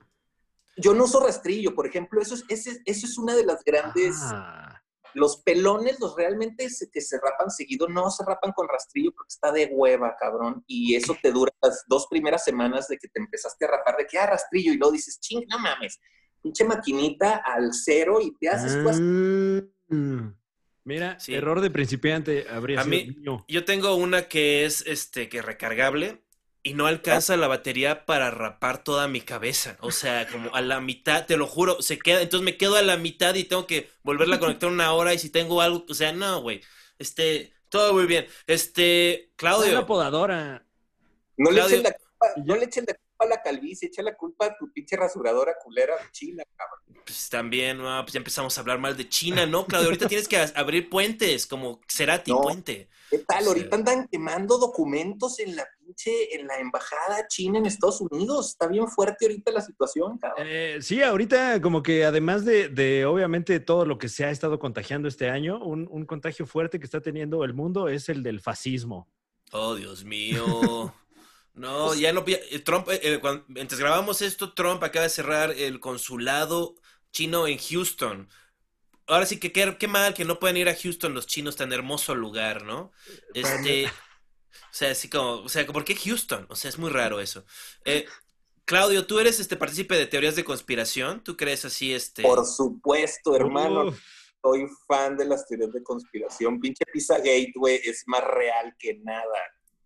[0.78, 4.16] Yo no uso rastrillo, por ejemplo, eso es, ese- eso es una de las grandes...
[4.22, 4.75] Ah.
[5.16, 9.30] Los pelones, los realmente se- que se rapan seguido, no se rapan con rastrillo porque
[9.34, 10.64] está de hueva, cabrón.
[10.68, 14.06] Y eso te dura las dos primeras semanas de que te empezaste a rapar, de
[14.08, 16.00] que, ah, rastrillo, y luego dices, ching, no mames.
[16.42, 18.76] pinche maquinita al cero y te haces.
[19.90, 20.28] Mm.
[20.84, 21.34] Mira, Sí.
[21.34, 23.46] error de principiante habría A sido mí- mío.
[23.48, 26.24] Yo tengo una que es este que recargable
[26.66, 29.78] y no alcanza la batería para rapar toda mi cabeza.
[29.82, 32.82] O sea, como a la mitad, te lo juro, se queda, entonces me quedo a
[32.82, 35.94] la mitad y tengo que volverla a conectar una hora y si tengo algo, o
[35.94, 36.62] sea, no, güey.
[36.98, 38.26] Este, todo muy bien.
[38.48, 40.66] Este, Una Claudio, podadora.
[41.38, 44.16] No le, echen la culpa, no le echen la culpa a la calvicie, echa la
[44.16, 47.04] culpa a tu pinche rasuradora culera china, cabrón.
[47.06, 49.66] pues también, ah, pues ya empezamos a hablar mal de China, ¿no?
[49.66, 52.42] Claudio, ahorita tienes que abrir puentes, como Cerati No.
[52.42, 52.90] Puente.
[53.10, 53.48] ¿Qué tal?
[53.48, 58.50] Ahorita andan quemando documentos en la pinche, en la embajada china en Estados Unidos.
[58.50, 60.46] Está bien fuerte ahorita la situación, cabrón.
[60.50, 64.60] Eh, sí, ahorita como que además de, de, obviamente todo lo que se ha estado
[64.60, 68.42] contagiando este año, un, un contagio fuerte que está teniendo el mundo es el del
[68.42, 69.08] fascismo.
[69.52, 70.94] Oh, Dios mío.
[71.56, 72.24] No, ya no.
[72.28, 76.76] eh, Trump, eh, eh, cuando- mientras grabamos esto, Trump acaba de cerrar el consulado
[77.12, 78.30] chino en Houston.
[79.08, 81.72] Ahora sí que qué, qué mal que no pueden ir a Houston los chinos, tan
[81.72, 82.92] hermoso lugar, ¿no?
[83.34, 83.90] Este, o
[84.72, 86.46] sea, así como, o sea, ¿por qué Houston?
[86.50, 87.46] O sea, es muy raro eso.
[87.86, 88.06] Eh,
[88.66, 92.24] Claudio, tú eres este partícipe de teorías de conspiración, ¿tú crees así, este?
[92.24, 93.90] Por supuesto, hermano.
[93.90, 94.00] Uf,
[94.42, 96.60] Soy fan de las teorías de conspiración.
[96.60, 99.40] Pinche Pizzagate, güey, es más real que nada.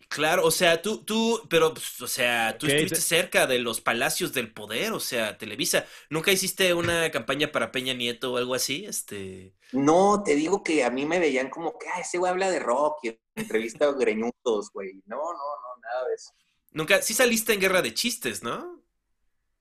[0.10, 3.80] Claro, o sea, tú, tú, pero, pues, o sea, tú estuviste te- cerca de los
[3.80, 5.86] palacios del poder, o sea, Televisa.
[6.10, 8.86] ¿Nunca hiciste una campaña para Peña Nieto o algo así?
[8.86, 12.50] Este, No, te digo que a mí me veían como que, ah, ese güey habla
[12.52, 15.02] de rock y entrevista a greñudos, güey.
[15.06, 16.34] No, no, no, nada de eso.
[16.72, 18.84] nunca, sí saliste en Guerra de Chistes, ¿no?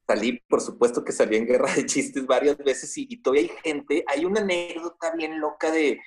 [0.07, 3.51] Salí, por supuesto que salí en Guerra de Chistes varias veces y, y todavía hay
[3.63, 6.01] gente, hay una anécdota bien loca de,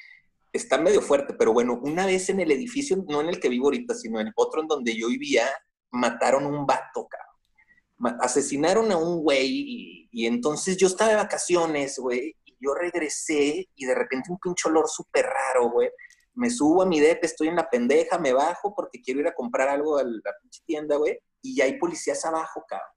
[0.53, 3.65] está medio fuerte, pero bueno, una vez en el edificio, no en el que vivo
[3.65, 5.47] ahorita, sino en otro en donde yo vivía,
[5.91, 8.17] mataron un vato, cabrón.
[8.19, 13.85] Asesinaron a un güey y, entonces yo estaba de vacaciones, güey, y yo regresé y
[13.85, 15.89] de repente un pinche olor súper raro, güey.
[16.33, 19.33] Me subo a mi depa, estoy en la pendeja, me bajo porque quiero ir a
[19.33, 22.89] comprar algo a la pinche tienda, güey, y ya hay policías abajo, cabrón.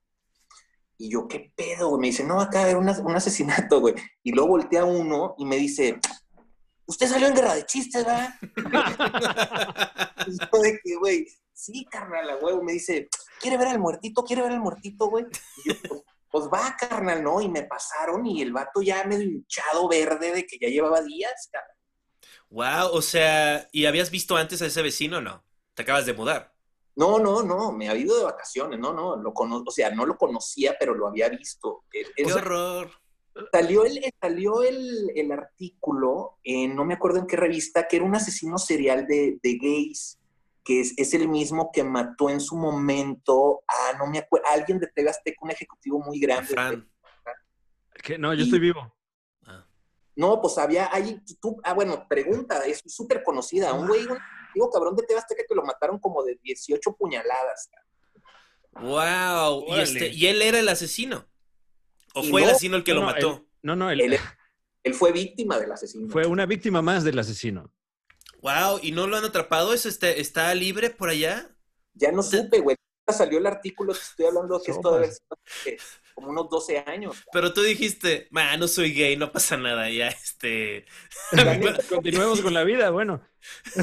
[0.97, 2.01] Y yo, ¿qué pedo, güey?
[2.01, 3.95] Me dice, no, acá era un, un asesinato, güey.
[4.23, 5.99] Y luego voltea uno y me dice,
[6.85, 8.33] usted salió en guerra de chistes, ¿verdad?
[10.27, 12.63] Y yo de que, güey, sí, carnal, a huevo.
[12.63, 14.23] Me dice, ¿quiere ver al muertito?
[14.23, 15.25] ¿Quiere ver al muertito, güey?
[15.63, 17.41] Y yo, pues, pues va, carnal, ¿no?
[17.41, 21.49] Y me pasaron y el vato ya medio hinchado verde de que ya llevaba días,
[21.51, 21.77] carnal.
[22.49, 25.43] Wow, o sea, ¿y habías visto antes a ese vecino o no?
[25.73, 26.53] Te acabas de mudar.
[26.95, 30.05] No, no, no, me había ido de vacaciones, no, no, lo cono o sea, no
[30.05, 31.83] lo conocía, pero lo había visto.
[31.89, 32.91] ¡Qué horror!
[33.51, 38.05] Salió el, salió el, el artículo, en, no me acuerdo en qué revista, que era
[38.05, 40.19] un asesino serial de, de gays,
[40.63, 44.53] que es, es el mismo que mató en su momento a, no me acuerdo, a
[44.53, 46.47] alguien de TV Azteca, un ejecutivo muy grande.
[46.47, 46.89] Fran.
[48.01, 48.95] que no, yo estoy vivo.
[49.43, 49.67] Ah.
[50.15, 54.69] No, pues había, ahí, tú, ah, bueno, pregunta, es súper conocida, un güey, un ejecutivo
[54.69, 57.69] cabrón de TV Azteca que lo mataron como de 18 puñaladas.
[58.71, 59.65] ¡Wow!
[59.67, 61.25] ¿Y, este, ¿Y él era el asesino?
[62.15, 63.29] ¿O fue el no, asesino el que No, lo mató?
[63.37, 64.19] el- no, no, el- Él,
[64.83, 66.09] él fue víctima del asesino.
[66.09, 67.71] fue una víctima más del asesino.
[68.41, 68.79] ¡Wow!
[68.81, 69.73] ¿Y no lo han atrapado?
[69.73, 71.49] ¿Eso está, está libre por allá?
[71.93, 72.75] Ya no supe, güey.
[73.07, 75.77] Salió el artículo, te estoy hablando que esto debe ser
[76.15, 77.15] como unos 12 años.
[77.31, 80.85] Pero tú dijiste, "Ma, no soy gay, no pasa nada, ya, este...
[81.89, 83.21] Continuemos con la vida, bueno.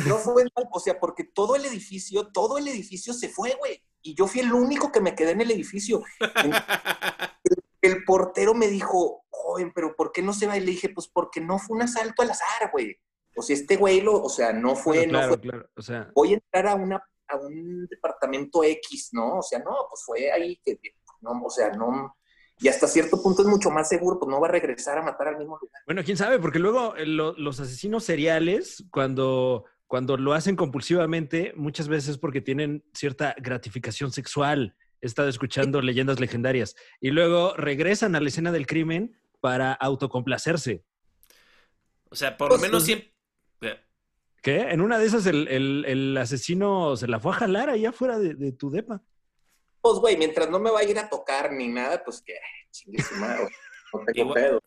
[0.07, 3.83] No fue mal, o sea, porque todo el edificio, todo el edificio se fue, güey.
[4.01, 6.03] Y yo fui el único que me quedé en el edificio.
[7.83, 10.57] El portero me dijo, joven, pero ¿por qué no se va?
[10.57, 12.97] Y le dije, pues porque no fue un asalto al azar, güey.
[13.37, 15.68] O sea, este güey lo, o sea, no fue, claro, no fue, claro.
[15.77, 19.38] O sea, voy a entrar a una, a un departamento X, ¿no?
[19.38, 20.79] O sea, no, pues fue ahí que,
[21.21, 22.14] no, o sea, no,
[22.61, 25.29] y hasta cierto punto es mucho más seguro, pues no va a regresar a matar
[25.29, 25.83] al mismo lugar.
[25.87, 31.53] bueno, quién sabe, porque luego eh, lo- los asesinos seriales, cuando, cuando lo hacen compulsivamente,
[31.57, 34.77] muchas veces porque tienen cierta gratificación sexual.
[35.03, 36.77] He estado escuchando leyendas legendarias.
[37.01, 40.85] Y luego regresan a la escena del crimen para autocomplacerse.
[42.09, 43.12] O sea, por lo Pues, menos pues, siempre...
[44.43, 44.61] ¿Qué?
[44.70, 48.18] En una de esas el, el- el asesino se la fue a jalar allá afuera
[48.18, 49.01] de, de tu depa.
[49.81, 52.35] Pues, güey, mientras no me vaya a ir a tocar ni nada, pues que,
[52.72, 53.49] chingue su madre,
[53.93, 54.61] no tengo Igual- pedo.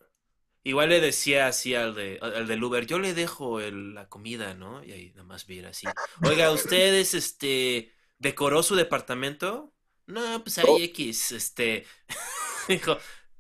[0.64, 4.53] Igual le decía así al, de, al del Uber, yo le dejo el- la comida,
[4.55, 4.82] ¿no?
[4.84, 5.86] Y ahí nada más viera así.
[6.24, 9.74] Oiga, ¿ustedes, este, decoró su departamento?
[10.08, 10.78] No, pues No.
[10.78, 11.86] ahí X, este,
[12.68, 12.97] dijo,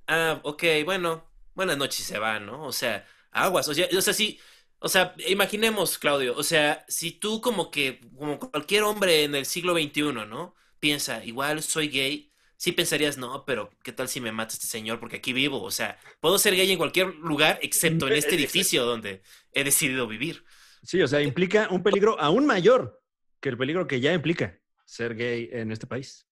[0.07, 2.65] ah, ok, bueno, buenas noches, se va, ¿no?
[2.65, 4.39] O sea, aguas, o sea, o sea, sí,
[4.79, 9.45] o sea, imaginemos, Claudio, o sea, si tú como que, como cualquier hombre en el
[9.45, 10.55] siglo XXI, ¿no?
[10.79, 14.99] Piensa, igual soy gay, sí pensarías, no, pero ¿qué tal si me mata este señor?
[14.99, 15.61] Porque aquí vivo.
[15.63, 19.63] O sea, puedo ser gay en cualquier lugar excepto en Eh, este edificio donde he
[19.63, 20.45] decidido vivir.
[20.83, 23.01] Sí, o sea, implica un peligro aún mayor
[23.39, 26.27] que el peligro que ya implica ser gay en este país.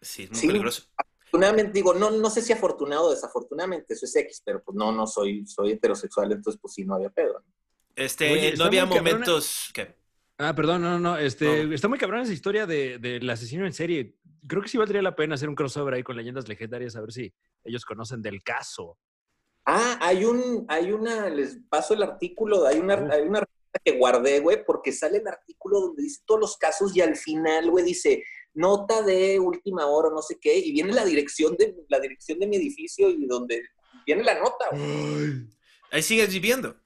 [0.00, 0.46] Sí, es muy Sí.
[0.46, 0.82] peligroso.
[1.20, 4.92] Afortunadamente, digo, no, no sé si afortunado o desafortunadamente, eso es X, pero pues no,
[4.92, 7.34] no soy, soy heterosexual, entonces pues sí, no había pedo.
[7.40, 7.52] ¿no?
[7.96, 9.96] Este, Oye, no había momentos que...
[10.38, 11.18] Ah, perdón, no, no, no.
[11.18, 11.74] Este, No.
[11.74, 14.14] Está muy cabrón esa historia de- del asesino en serie.
[14.46, 17.12] Creo que sí valdría la pena hacer un crossover ahí con leyendas legendarias, a ver
[17.12, 17.34] si
[17.64, 18.96] ellos conocen del caso.
[19.66, 23.44] Ah, hay un, hay una, les paso el artículo, hay una, hay una
[23.84, 27.70] que guardé, güey, porque sale el artículo donde dice todos los casos y al final,
[27.70, 28.22] güey, dice
[28.58, 32.46] nota de última hora, no sé qué, y viene la dirección de la dirección de
[32.46, 33.62] mi edificio y donde
[34.04, 35.48] viene la nota, güey.
[35.90, 36.76] Ahí sigues viviendo.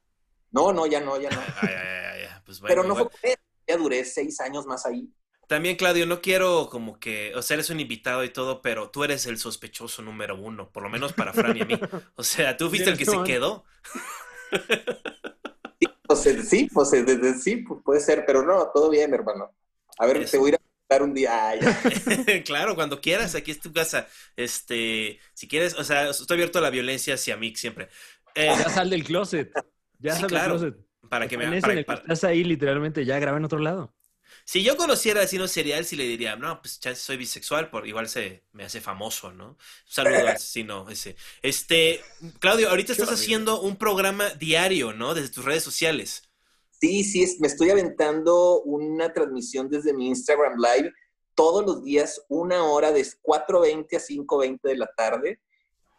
[0.50, 1.40] No, no, ya no, ya no.
[1.62, 3.10] Ay, ay, ay, Pues bueno, Pero no igual.
[3.18, 3.34] fue
[3.66, 5.08] ya duré seis años más ahí.
[5.48, 9.04] También, Claudio, no quiero como que, o sea, eres un invitado y todo, pero tú
[9.04, 11.74] eres el sospechoso número uno, por lo menos para Fran y a mí.
[12.16, 13.64] O sea, tú fuiste el que se quedó.
[16.06, 19.54] Pues eh, sí, pues eh, sí, pues puede ser, pero no, todo bien, hermano.
[19.98, 20.32] A ver, Eso.
[20.32, 21.48] te voy a ir a un día.
[21.48, 21.60] Ay,
[22.44, 24.08] claro, cuando quieras, aquí es tu casa.
[24.36, 27.88] Este, si quieres, o sea, estoy abierto a la violencia hacia mí siempre.
[28.34, 29.52] Eh, Ya sal del closet.
[30.00, 30.58] Ya Sí, sal claro.
[30.58, 30.86] del closet.
[31.08, 33.94] para que me para- para- estás ahí literalmente, ya graba en otro lado.
[34.44, 37.86] Si yo conociera al asesino serial, sí le diría, no, pues chance soy bisexual, por
[37.86, 39.50] igual se me hace famoso, ¿no?
[39.50, 41.16] Un saludo al asesino ese.
[41.42, 42.02] Este,
[42.40, 45.14] Claudio, ahorita estás haciendo un programa diario, ¿no?
[45.14, 46.22] Desde tus redes sociales.
[46.82, 50.92] Sí, sí, me estoy aventando una transmisión desde mi Instagram Live
[51.36, 55.40] todos los días, una hora de 4.20 a 5.20 de la tarde.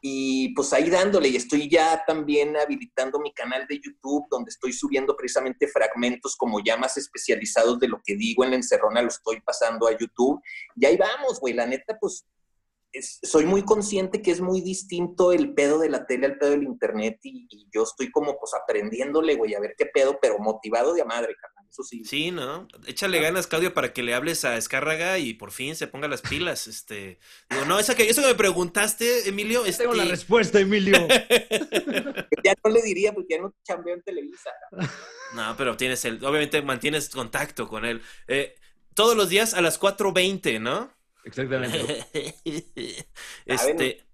[0.01, 4.73] Y pues ahí dándole, y estoy ya también habilitando mi canal de YouTube, donde estoy
[4.73, 9.07] subiendo precisamente fragmentos como ya más especializados de lo que digo en la encerrona, lo
[9.07, 10.41] estoy pasando a YouTube.
[10.75, 12.25] Y ahí vamos, güey, la neta, pues
[12.93, 16.51] es- soy muy consciente que es muy distinto el pedo de la tele al pedo
[16.51, 20.37] del internet y, y yo estoy como pues aprendiéndole, güey, a ver qué pedo, pero
[20.39, 22.03] motivado de a madre, carnal, eso sí.
[22.05, 22.67] Sí, ¿no?
[22.85, 26.21] Échale ganas, Claudio, para que le hables a Escárraga y por fin se ponga las
[26.21, 26.67] pilas.
[26.67, 27.19] Este,
[27.49, 30.93] digo, no, esa que, eso que me preguntaste, Emilio, este, Tengo la respuesta, Emilio.
[32.45, 34.49] Ya no le diría porque ya no chambeo en Televisa.
[35.33, 38.03] No, pero tienes el, obviamente mantienes contacto con él.
[38.27, 38.53] Eh,
[38.93, 40.93] todos los días a las 4.20, ¿no?
[41.23, 42.05] Exactamente.
[43.45, 44.05] este,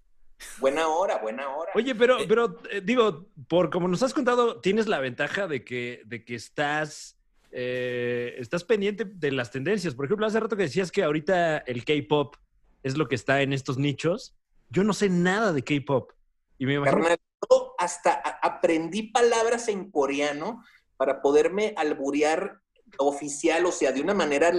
[0.58, 1.72] Buena hora, buena hora.
[1.74, 5.64] Oye, pero, Eh, pero eh, digo, por como nos has contado, tienes la ventaja de
[5.64, 7.18] que, de que estás,
[7.50, 9.94] eh, estás pendiente de las tendencias.
[9.94, 12.36] Por ejemplo, hace rato que decías que ahorita el K-pop
[12.82, 14.34] es lo que está en estos nichos.
[14.70, 16.12] Yo no sé nada de K-pop.
[16.58, 16.98] Y me imagino.
[17.02, 17.18] Carnal,
[17.50, 20.62] yo hasta aprendí palabras en coreano
[20.96, 22.60] para poderme alburear
[22.98, 24.52] oficial, o sea, de una manera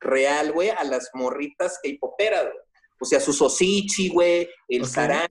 [0.00, 2.64] real, güey, a las morritas K-poperas, güey.
[3.00, 4.88] O sea, su sosichi, güey, el Ok.
[4.88, 5.28] sarán,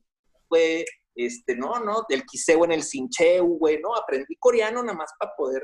[0.50, 5.12] güey, este, no, no, el kiseo en el sincheu, güey, no, aprendí coreano nada más
[5.20, 5.64] para poder,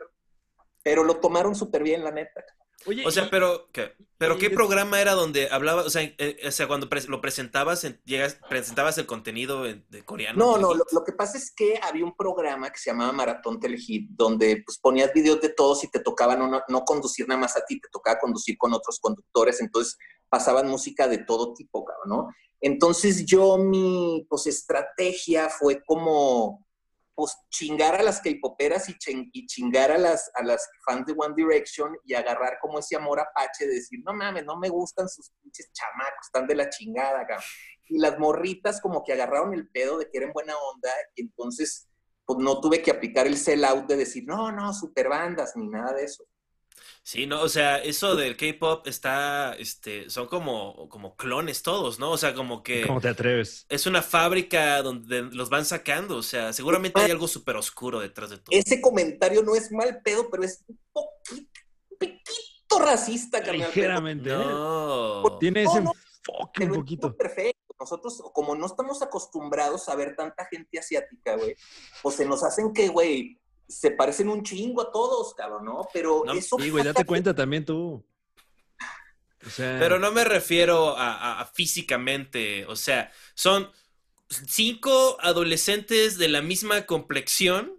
[0.84, 2.44] pero lo tomaron súper bien, la neta.
[2.86, 3.94] Oye, o sea, y- pero, ¿qué?
[4.18, 7.84] ¿Pero y qué programa era donde hablaba, o sea, eh, o sea cuando lo presentabas,
[7.84, 10.38] en- llegas, presentabas el contenido en- de coreano?
[10.40, 13.60] No, no, lo, lo que pasa es que había un programa que se llamaba Maratón
[13.60, 17.42] Telehit, donde pues ponías videos de todos y te tocaba no, no, no conducir nada
[17.42, 19.98] más a ti, te tocaba conducir con otros conductores, entonces
[20.30, 22.28] pasaban música de todo tipo, cabrón, ¿no?
[22.62, 26.65] Entonces yo, mi pues estrategia fue como
[27.16, 31.96] pues chingar a las K-poperas y, chingar a las, a las fans de One Direction
[32.04, 35.72] y agarrar como ese amor apache de decir, no mames, no me gustan sus pinches
[35.72, 37.44] chamacos, están de la chingada, cabrón
[37.88, 41.88] y las morritas como que agarraron el pedo de que eran buena onda y entonces
[42.26, 45.68] pues no tuve que aplicar el sell out de decir, no, no, super bandas, ni
[45.68, 46.26] nada de eso.
[47.04, 52.12] Sí, no, o sea, eso del K-pop está, este, son como, como clones todos, ¿no?
[52.12, 53.66] O sea, como que ¿Cómo te atreves?
[53.70, 58.32] es una fábrica donde los van sacando, o sea, seguramente hay algo súper oscuro detrás
[58.32, 58.58] de todo.
[58.58, 61.62] Ese comentario no es mal pedo, pero es un poquito,
[61.92, 63.68] un poquito racista, carnal.
[63.68, 64.30] Ligeramente.
[64.30, 64.38] ¿eh?
[64.38, 65.38] No.
[65.40, 65.92] Tiene ese no,
[66.28, 67.16] enfoque un poquito.
[67.16, 67.76] perfecto.
[67.80, 71.56] Nosotros, como no estamos acostumbrados a ver tanta gente asiática, güey,
[72.02, 73.38] pues se nos hacen que, güey,
[73.68, 75.88] se parecen un chingo a todos, cabrón, ¿no?
[75.94, 78.04] Pero No, eso Sí, güey, date cuenta también tú.
[79.46, 83.70] O sea, Pero no me refiero a, a- a físicamente, o sea, son
[84.48, 87.74] cinco adolescentes de la misma complexión.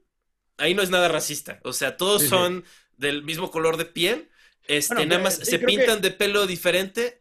[0.59, 2.31] Ahí no es nada racista, o sea, todos Sí, sí.
[2.31, 2.65] son
[2.97, 4.31] del mismo color de piel,
[4.69, 7.21] este, Bueno, nada más sí, se que- pintan de pelo diferente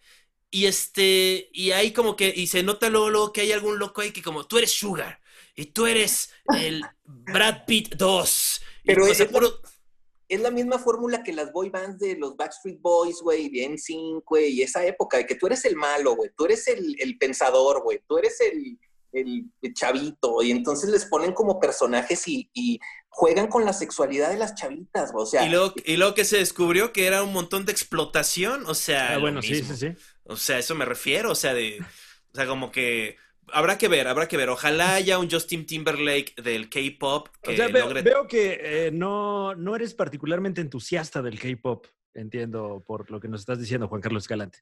[0.51, 4.01] y este, y hay como que, y se nota luego, luego que hay algún loco
[4.01, 5.19] ahí que como, tú eres Sugar
[5.55, 8.61] y tú eres el Brad Pitt 2.
[8.83, 9.59] Y, Pero es- puro-
[10.27, 14.23] es la misma fórmula que las boy bands de los Backstreet Boys, güey, y NSYNC,
[14.25, 17.17] güey, y esa época de que tú eres el malo, güey, tú eres el, el
[17.19, 18.79] pensador, güey, tú eres el,
[19.13, 24.31] el, el chavito, y entonces les ponen como personajes y, y juegan con la sexualidad
[24.31, 27.21] de las chavitas, güey, o sea, Y luego, y luego que se descubrió que era
[27.21, 29.87] un montón de explotación, o sea, Ah, bueno, sí, sí, sí.
[30.23, 31.79] O sea, eso me refiero, o sea, de,
[32.31, 33.17] o sea, como que
[33.53, 34.49] habrá que ver, habrá que ver.
[34.49, 38.01] Ojalá haya un Justin Timberlake del K-pop que O sea, veo, logre.
[38.01, 43.41] veo que eh, no, no eres particularmente entusiasta del K-pop, entiendo por lo que nos
[43.41, 44.59] estás diciendo, Juan Carlos Escalante.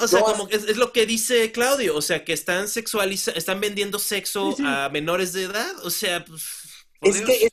[0.00, 3.38] O sea, No, como es, es lo que dice Claudio, o sea, que están sexualizando,
[3.38, 4.62] están vendiendo sexo Sí, sí.
[4.66, 7.26] a menores de edad, o sea, pues, es Dios.
[7.28, 7.50] que es,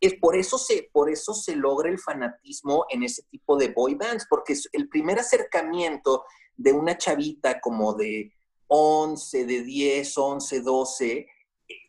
[0.00, 3.94] es por eso se por eso se logra el fanatismo en ese tipo de boy
[3.94, 6.24] bands, porque es el primer acercamiento
[6.56, 8.32] de una chavita como de
[8.68, 11.26] 11, de 10, 11, 12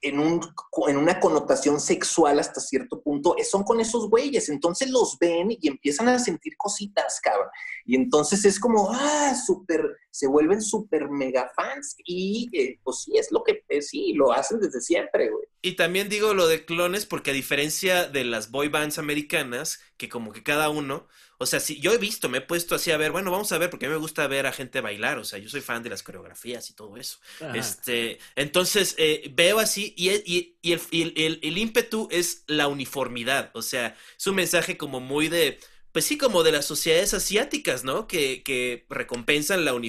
[0.01, 0.41] en, un,
[0.87, 4.49] en una connotación sexual hasta cierto punto, eh, son con esos güeyes.
[4.49, 7.49] Entonces los ven y empiezan a sentir cositas, cabrón.
[7.85, 11.95] Y entonces es como, ah, súper, se vuelven súper mega fans.
[12.05, 15.45] Y eh, pues sí, es lo que, eh, sí, lo hacen desde siempre, güey.
[15.61, 20.09] Y también digo lo de clones porque a diferencia de las boy bands americanas, que
[20.09, 21.07] como que cada uno,
[21.39, 23.57] o sea, si yo he visto, me he puesto así a ver, bueno, vamos a
[23.57, 25.83] ver, porque a mí me gusta ver a gente bailar, o sea, yo soy fan
[25.83, 27.19] de las coreografías y todo eso.
[27.41, 27.55] Ajá.
[27.55, 32.43] Este, entonces eh, veo así y, y- y el, y el- el- el ímpetu es
[32.47, 35.59] la uniformidad, o sea, es un mensaje como muy de,
[35.97, 38.05] pues sí, como de las sociedades asiáticas, ¿no?
[38.05, 39.79] Que, que recompensan la, la,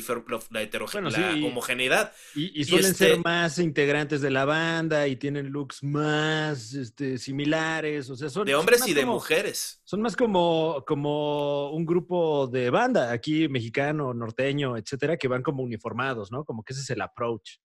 [0.90, 2.14] Bueno, la homogeneidad.
[2.34, 7.18] Y, y suelen este- ser más integrantes de la banda y tienen looks más este,
[7.18, 8.08] similares.
[8.08, 9.82] O sea, son, De hombres y de como- mujeres.
[9.84, 15.62] Son más como, como un grupo de banda aquí, mexicano, norteño, etcétera, que van como
[15.62, 16.42] uniformados, ¿no?
[16.46, 17.58] Como que ese es el approach.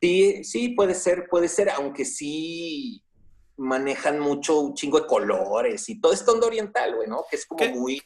[0.00, 3.03] Sí, sí, puede ser, puede ser, aunque sí
[3.56, 7.24] manejan mucho un chingo de colores y todo esto onda oriental, güey, ¿no?
[7.30, 7.68] Que es como ¿Qué?
[7.70, 8.02] muy...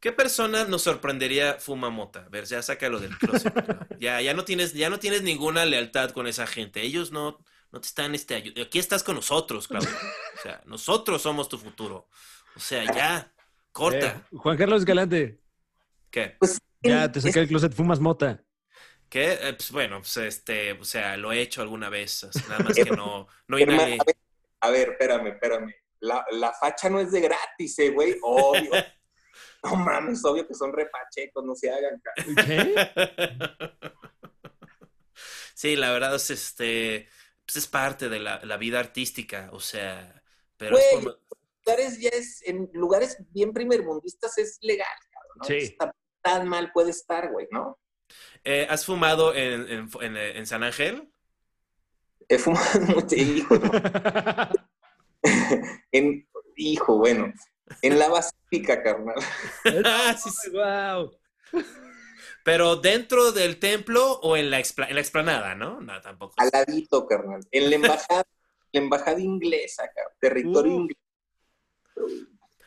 [0.00, 2.24] ¿Qué persona nos sorprendería Fumamota?
[2.26, 3.54] A ver, ya sácalo del closet.
[3.54, 3.86] ¿no?
[4.00, 6.82] Ya, ya no tienes, ya no tienes ninguna lealtad con esa gente.
[6.82, 7.38] Ellos no,
[7.70, 9.90] no te están este Aquí estás con nosotros, Claudio.
[9.90, 12.08] O sea, nosotros somos tu futuro.
[12.56, 13.32] O sea, ya,
[13.70, 14.24] corta.
[14.32, 15.38] Eh, Juan Carlos Galante,
[16.10, 16.34] ¿Qué?
[16.38, 18.42] Pues, ya te es- saqué el closet, fumas mota.
[19.08, 19.34] ¿Qué?
[19.40, 22.26] Eh, pues bueno, pues este, o sea, lo he hecho alguna vez.
[22.48, 23.98] Nada más que no, no inhalé.
[24.62, 25.74] A, ver, espérame, espérame.
[26.00, 28.70] La, la facha no es de gratis, eh, güey, obvio.
[29.64, 32.00] no mames, obvio que son repachecos, no se hagan.
[32.02, 32.74] ca- ¿Qué?
[35.54, 37.08] Sí, la verdad es este,
[37.46, 40.22] pues es parte de la, la vida artística, o sea,
[40.56, 41.18] pero Güey, es forma-
[41.64, 45.44] Lugares ya es, en lugares bien primermundistas es legal, cabrón, ¿no?
[45.44, 45.56] Sí.
[45.58, 47.78] Está- tan mal puede estar, güey, ¿no?
[48.44, 51.12] Eh, ¿has fumado en, en, en- en San Ángel?
[52.28, 53.70] He fumado mucho, hijo, no.
[56.98, 57.32] bueno,
[57.82, 59.16] en la basílica, carnal.
[59.84, 60.50] Ah, sí, sí.
[60.50, 61.10] wow.
[62.44, 65.80] Pero dentro del templo o en la, expla- en la explanada, ¿no?
[65.80, 66.34] No, tampoco.
[66.38, 67.40] Al ladito, carnal.
[67.52, 68.24] En la embajada,
[68.72, 70.80] la embajada inglesa, cabrón, territorio Uh.
[70.80, 70.98] inglés.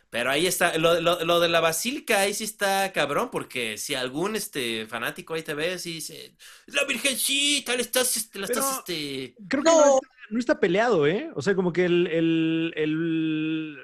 [0.10, 3.96] Pero ahí está, lo, lo- lo de la basílica ahí sí está cabrón, porque si
[3.96, 8.78] algún este fanático ahí te ves y dice, la virgencita, le estás, este, la estás,
[8.80, 9.36] este...
[9.50, 9.96] Creo que no.
[9.96, 11.30] está, no está peleado, ¿eh?
[11.36, 13.78] O sea, como que el, el, el-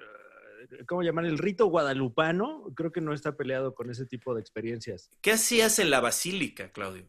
[0.88, 1.26] ¿cómo llamar?
[1.26, 5.10] El rito guadalupano, creo que no está peleado con ese tipo de experiencias.
[5.22, 7.06] ¿Qué hacías en la basílica, Claudio?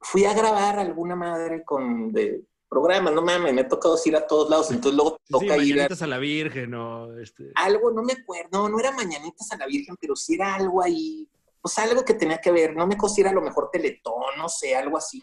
[0.00, 4.26] Fui a grabar alguna madre con de programa, no mames, me ha tocado ir a
[4.26, 7.50] todos lados, entonces luego Sí, toca ir a mañanitas a la Virgen o este.
[7.54, 10.82] algo, no me acuerdo, no, no era Mañanitas a la Virgen, pero sí era algo
[10.82, 11.26] ahí,
[11.62, 14.76] pues algo que tenía que ver, no me cosiera a lo mejor Teletón, no sé,
[14.76, 15.22] algo así.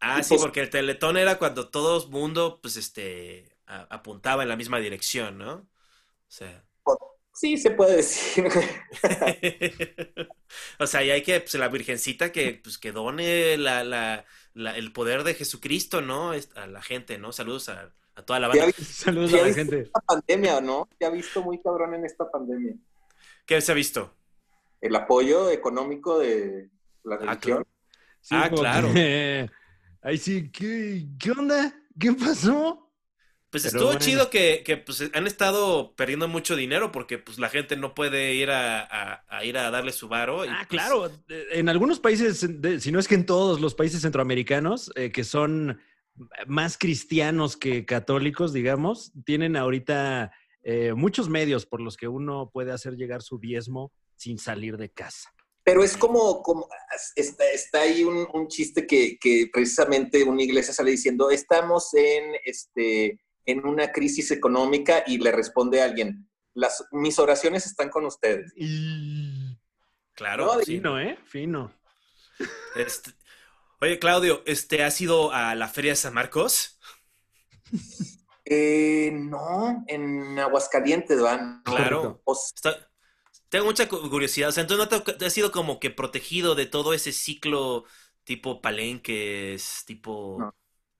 [0.00, 3.86] Ah, Y sí, pues- porque el teletón era cuando todo el mundo, pues, este, a-
[3.90, 5.66] apuntaba en la misma dirección, ¿no?
[6.30, 6.64] O sea...
[7.32, 8.48] Sí, se puede decir.
[10.78, 14.76] O sea, y hay que, pues, la virgencita que, pues, que done la, la, la-
[14.76, 16.32] el poder de Jesucristo, ¿no?
[16.32, 17.32] A la gente, ¿no?
[17.32, 18.66] Saludos a, a toda la banda.
[18.72, 19.80] Saludos ya a la gente.
[19.82, 20.88] esta pandemia, ¿no?
[20.98, 22.74] Ya ha visto muy cabrón en esta pandemia.
[23.46, 24.16] ¿Qué se ha visto?
[24.80, 26.68] El apoyo económico de
[27.04, 27.64] la Ah, religión.
[28.20, 28.92] Sí, Ah, claro.
[28.92, 29.48] que-
[30.02, 31.72] Ahí sí, ¿qué, ¿qué onda?
[31.98, 32.89] ¿Qué pasó?
[33.50, 34.00] Pues Pero estuvo bueno.
[34.00, 38.34] chido que, que, pues, han estado perdiendo mucho dinero porque, pues, la gente no puede
[38.34, 40.44] ir a, a- a ir a darle su varo.
[40.44, 41.06] y, Ah, pues, claro.
[41.28, 42.46] Eh, En algunos países,
[42.78, 45.80] si no es que en todos los países centroamericanos, eh, que son
[46.46, 50.32] más cristianos que católicos, digamos, tienen ahorita
[50.62, 54.90] eh, muchos medios por los que uno puede hacer llegar su diezmo sin salir de
[54.90, 55.30] casa.
[55.64, 56.68] Pero es como, como
[57.16, 62.32] está, está ahí un, un chiste que, que precisamente una iglesia sale diciendo, estamos en,
[62.44, 68.52] este, en una crisis económica y le responde alguien, Las, mis oraciones están con ustedes.
[68.56, 69.56] Y...
[70.14, 70.60] Claro, No.
[70.60, 71.18] Fino, ¿eh?
[71.24, 71.72] Fino.
[72.76, 73.12] Este-
[73.80, 76.78] Oye, Claudio, este, ¿has ido a la Feria de San Marcos?
[78.44, 81.62] Eh, no, en Aguascalientes van.
[81.62, 82.22] Claro.
[82.54, 82.88] Está-
[83.48, 84.48] Tengo mucha cu- curiosidad.
[84.50, 87.84] O sea, entonces no te, te has sido como que protegido de todo ese ciclo
[88.24, 90.54] tipo palenques, tipo No.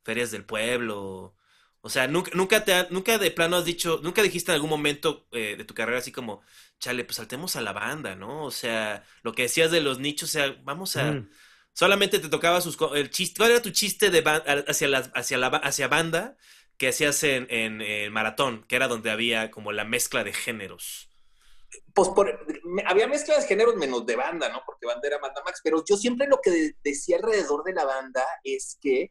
[0.04, 1.36] ferias del pueblo.
[1.82, 4.70] O sea, nunca, nunca te ha- nunca de plano has dicho, nunca dijiste en algún
[4.70, 6.42] momento eh, de tu carrera así como,
[6.78, 8.44] chale, pues saltemos a la banda, ¿no?
[8.44, 11.30] O sea, lo que decías de los nichos, o sea, vamos a, Mm.
[11.72, 15.38] solamente te tocaba sus el chiste, ¿cuál era tu chiste de ba- hacia la, hacia
[15.38, 16.36] la hacia banda
[16.76, 21.10] que hacías en, en, en maratón, que era donde había como la mezcla de géneros?
[21.94, 24.62] pues por- me- había mezcla de géneros menos de banda, ¿no?
[24.66, 27.84] Porque banda era Manda Max, pero yo siempre lo que de- decía alrededor de la
[27.84, 29.10] banda es que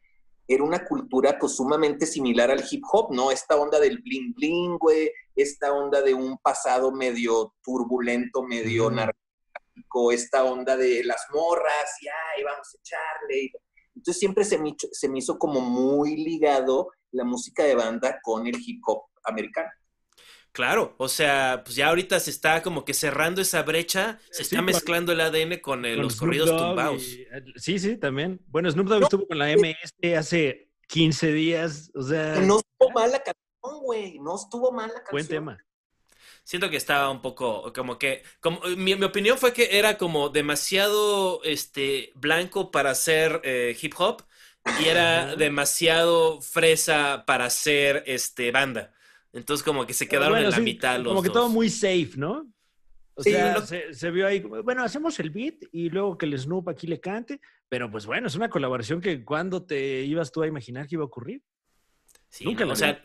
[0.51, 3.29] era una cultura pues sumamente similar al hip hop, ¿no?
[3.29, 10.11] Esta onda del bling bling, güey, esta onda de un pasado medio turbulento, medio narcótico,
[10.11, 13.51] esta onda de las morras, y ay, vamos a echarle.
[13.95, 18.47] Entonces siempre se me, se me hizo como muy ligado la música de banda con
[18.47, 19.69] el hip hop americano.
[20.59, 24.55] Claro, o sea, pues ya ahorita se está como que cerrando esa brecha, se Sí,
[24.55, 27.01] está mezclando el ADN con, los Snoop corridos Dogg tumbados.
[27.01, 28.41] y- sí, sí, también.
[28.47, 29.05] Bueno, Snoop Dogg No.
[29.05, 31.91] estuvo con la MS hace 15 días.
[31.95, 35.11] O sea, No estuvo mal la canción, güey, no estuvo mal la canción.
[35.13, 35.57] buen tema.
[36.43, 40.27] Siento que estaba un poco como que, como mi, mi opinión fue que era como
[40.27, 44.23] demasiado este blanco para hacer eh, hip hop
[44.81, 48.93] y era demasiado fresa para hacer este banda.
[49.33, 51.39] Entonces como que se quedaron Bueno, en la sí, mitad los Como que dos.
[51.39, 52.51] todo muy safe, ¿no?
[53.15, 56.25] O Sí, sea, lo- se, se vio ahí, bueno, hacemos el beat y luego que
[56.27, 60.31] el Snoop aquí le cante, pero pues bueno, es una colaboración que cuando te ibas
[60.31, 61.43] tú a imaginar que iba a ocurrir.
[62.29, 63.03] Sí, Nunca no, la o sea,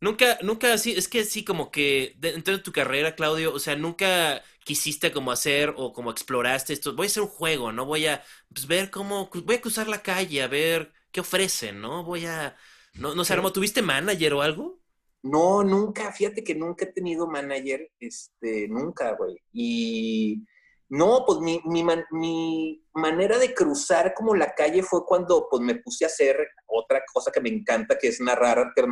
[0.00, 3.60] nunca, nunca así, es que sí, como que de- dentro de tu carrera, Claudio, o
[3.60, 6.94] sea, nunca quisiste como hacer o como exploraste esto.
[6.96, 7.86] Voy a hacer un juego, ¿no?
[7.86, 8.22] Voy a
[8.54, 12.04] pues, ver cómo, voy a cruzar la calle, a ver qué ofrecen, ¿no?
[12.04, 12.56] Voy a,
[12.94, 14.80] no, no sé, ¿tuviste manager o algo?
[15.24, 19.42] No, nunca, fíjate que nunca he tenido manager, este, nunca, güey.
[19.54, 20.44] Y
[20.90, 25.76] no, pues mi, mi, mi manera de cruzar como la calle fue cuando pues me
[25.76, 28.84] puse a hacer otra cosa que me encanta, que es narrar artes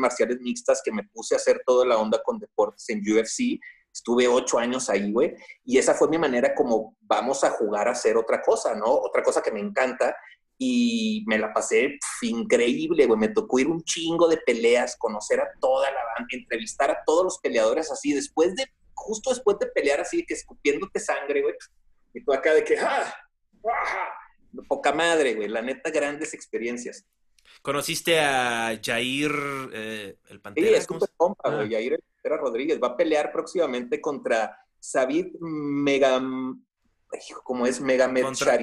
[0.00, 3.60] marciales mixtas, que me puse a hacer toda la onda con deportes en UFC.
[3.92, 5.36] Estuve ocho años ahí, güey.
[5.64, 8.86] Y esa fue mi manera como vamos a jugar a hacer otra cosa, ¿no?
[8.86, 10.16] Otra cosa que me encanta
[10.62, 13.18] y me la pasé pf, increíble, güey.
[13.18, 17.24] Me tocó ir un chingo de peleas, conocer a toda la banda, entrevistar a todos
[17.24, 21.54] los peleadores así, después de, justo después de pelear así, que escupiéndote sangre, güey.
[22.12, 23.10] Y tú acá de que, ¡ah!
[23.66, 24.08] ¡ah!
[24.68, 25.48] Poca madre, güey.
[25.48, 27.06] La neta, grandes experiencias.
[27.62, 29.32] ¿Conociste a Jair,
[29.72, 30.76] eh, el Sí, Pantera?
[30.76, 31.56] es ¿Cómo súper se- compa, Ah.
[31.56, 31.70] güey.
[31.70, 35.28] Yair Herrera Rodríguez va a pelear próximamente contra Sabid
[37.28, 37.80] hijo, ¿Cómo es?
[37.80, 38.58] Megamed Contra-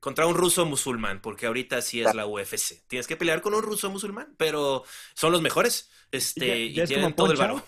[0.00, 2.82] Contra un ruso musulmán, porque ahorita sí es la UFC.
[2.88, 4.82] Tienes que pelear con un ruso musulmán, pero
[5.14, 5.90] son los mejores.
[6.10, 7.62] Este, Ya- y ya es tienen todo el varo.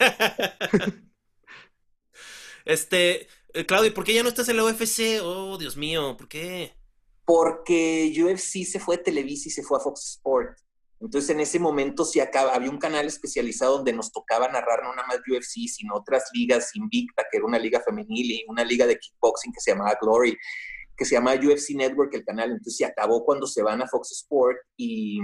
[2.64, 5.20] este, eh, Claudio, ¿por qué ya no estás en la UFC?
[5.22, 6.72] Oh, Dios mío, ¿por qué?
[7.24, 10.58] porque UFC se fue a Televisa y se fue a Fox Sport.
[11.00, 14.94] Entonces en ese momento sí acaba, había un canal especializado donde nos tocaba narrar no
[14.94, 18.86] nada más UFC, sino otras ligas Invicta, que era una liga femenil y una liga
[18.86, 20.36] de kickboxing que se llamaba Glory,
[20.96, 22.50] que se llamaba UFC Network el canal.
[22.50, 25.18] Entonces se acabó cuando se van a Fox Sport y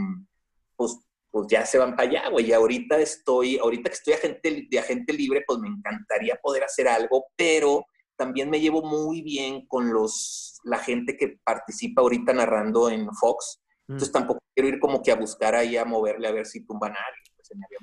[0.77, 0.99] pues,
[1.31, 2.47] pues ya se van para allá, güey.
[2.47, 6.89] Y ahorita estoy, ahorita que estoy agente, de agente libre, pues me encantaría poder hacer
[6.89, 7.85] algo, pero
[8.17, 13.61] también me llevo muy bien con los, la gente que participa ahorita narrando en Fox.
[13.87, 13.93] Mm.
[13.93, 16.93] Entonces tampoco quiero ir como que a buscar ahí a moverle a ver si tumban
[16.93, 17.25] a alguien.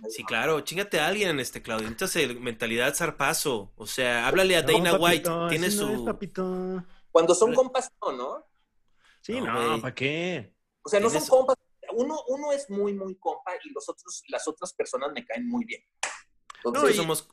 [0.01, 1.89] pues, Sí, claro, chingate a alguien, este, Claudio.
[1.89, 3.71] Necesitas mentalidad zarpazo.
[3.75, 5.23] O sea, háblale a No, Dana White.
[5.29, 6.05] papito, Tiene no es, su.
[6.05, 6.83] papito.
[7.17, 8.45] Cuando son compas, no, ¿no?
[9.21, 9.81] Sí, No, no.
[9.81, 10.53] ¿para qué?
[10.83, 11.55] O sea, no son compas.
[11.93, 15.65] Uno, uno es muy, muy compa y los otros, las otras personas me caen muy
[15.65, 15.81] bien.
[16.63, 17.27] No, Entonces, y somos.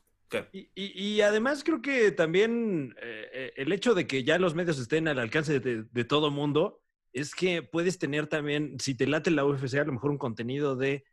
[0.52, 4.78] y- y además creo que también eh, eh, el hecho de que ya los medios
[4.78, 6.80] estén al alcance de, de todo mundo
[7.12, 10.76] es que puedes tener también, si te late la UFC, a lo mejor un contenido
[10.76, 11.04] de,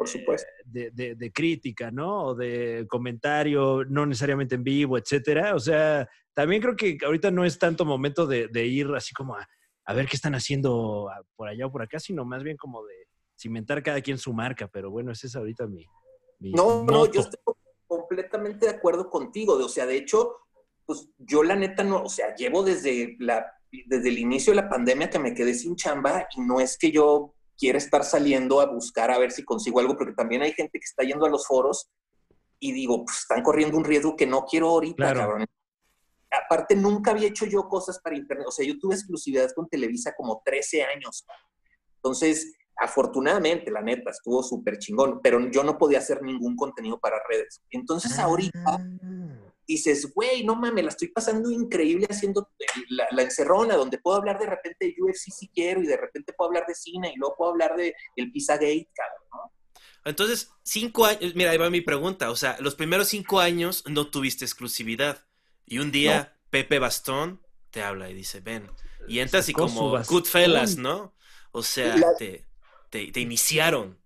[0.00, 0.48] por supuesto.
[0.64, 2.28] de, de- de crítica, ¿no?
[2.28, 5.54] O de comentario, no necesariamente en vivo, etcétera.
[5.54, 9.34] O sea, también creo que ahorita no es tanto momento de, de ir así como
[9.36, 9.46] a,
[9.84, 12.94] a ver qué están haciendo por allá o por acá, sino más bien como de
[13.38, 14.68] cimentar cada quien su marca.
[14.68, 15.84] Pero bueno, ese es ahorita mi...
[16.38, 17.38] mi No, no, yo estoy
[17.86, 19.52] completamente de acuerdo contigo.
[19.62, 20.34] O sea, de hecho,
[20.86, 23.44] pues yo la neta no, o sea, llevo desde, la,
[23.84, 26.90] desde el inicio de la pandemia que me quedé sin chamba y no es que
[26.90, 30.78] yo quiera estar saliendo a buscar a ver si consigo algo, porque también hay gente
[30.78, 31.90] que está yendo a los foros
[32.58, 35.20] y digo, pues están corriendo un riesgo que no quiero ahorita, Claro.
[35.20, 35.46] cabrón.
[36.30, 38.46] Aparte, nunca había hecho yo cosas para internet.
[38.48, 41.26] O sea, yo tuve exclusividad con Televisa como 13 años.
[41.96, 47.16] Entonces, afortunadamente, la neta, estuvo súper chingón, pero yo no podía hacer ningún contenido para
[47.28, 47.60] redes.
[47.70, 48.78] Entonces, ahorita
[49.74, 52.48] dices, güey, no mames, la estoy pasando increíble haciendo
[52.88, 56.32] la, la encerrona, donde puedo hablar de repente de UFC si quiero, y de repente
[56.32, 59.52] puedo hablar de cine, y luego puedo hablar de el Pizzagate, cabrón, ¿no?
[60.04, 62.30] Entonces, cinco años, mira, ahí va mi pregunta.
[62.30, 65.26] O sea, los primeros cinco años no tuviste exclusividad.
[65.66, 68.70] Y un día Pepe Bastón te habla y dice, ven.
[69.08, 69.90] Y entras y como.
[70.04, 71.14] Goodfellas, ¿no?
[71.52, 72.46] O sea, La- te,
[72.88, 73.98] te, te iniciaron.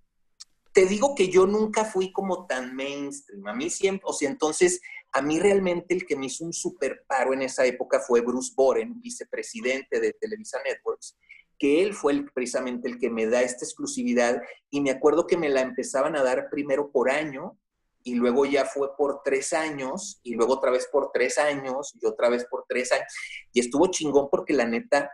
[0.72, 3.46] te digo que yo nunca fui como tan mainstream.
[3.46, 4.80] A mí siempre, o sea, entonces,
[5.14, 8.52] a mí realmente el que me hizo un super paro en esa época fue Bruce
[8.56, 11.16] Boren, vicepresidente de Televisa Networks,
[11.56, 15.48] que él fue precisamente el que me da esta exclusividad y me acuerdo que me
[15.48, 17.56] la empezaban a dar primero por año
[18.02, 22.04] y luego ya fue por tres años y luego otra vez por tres años y
[22.06, 23.06] otra vez por tres años.
[23.52, 25.12] Y estuvo chingón porque la neta,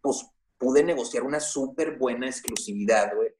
[0.00, 0.24] pues
[0.56, 3.34] pude negociar una súper buena exclusividad, güey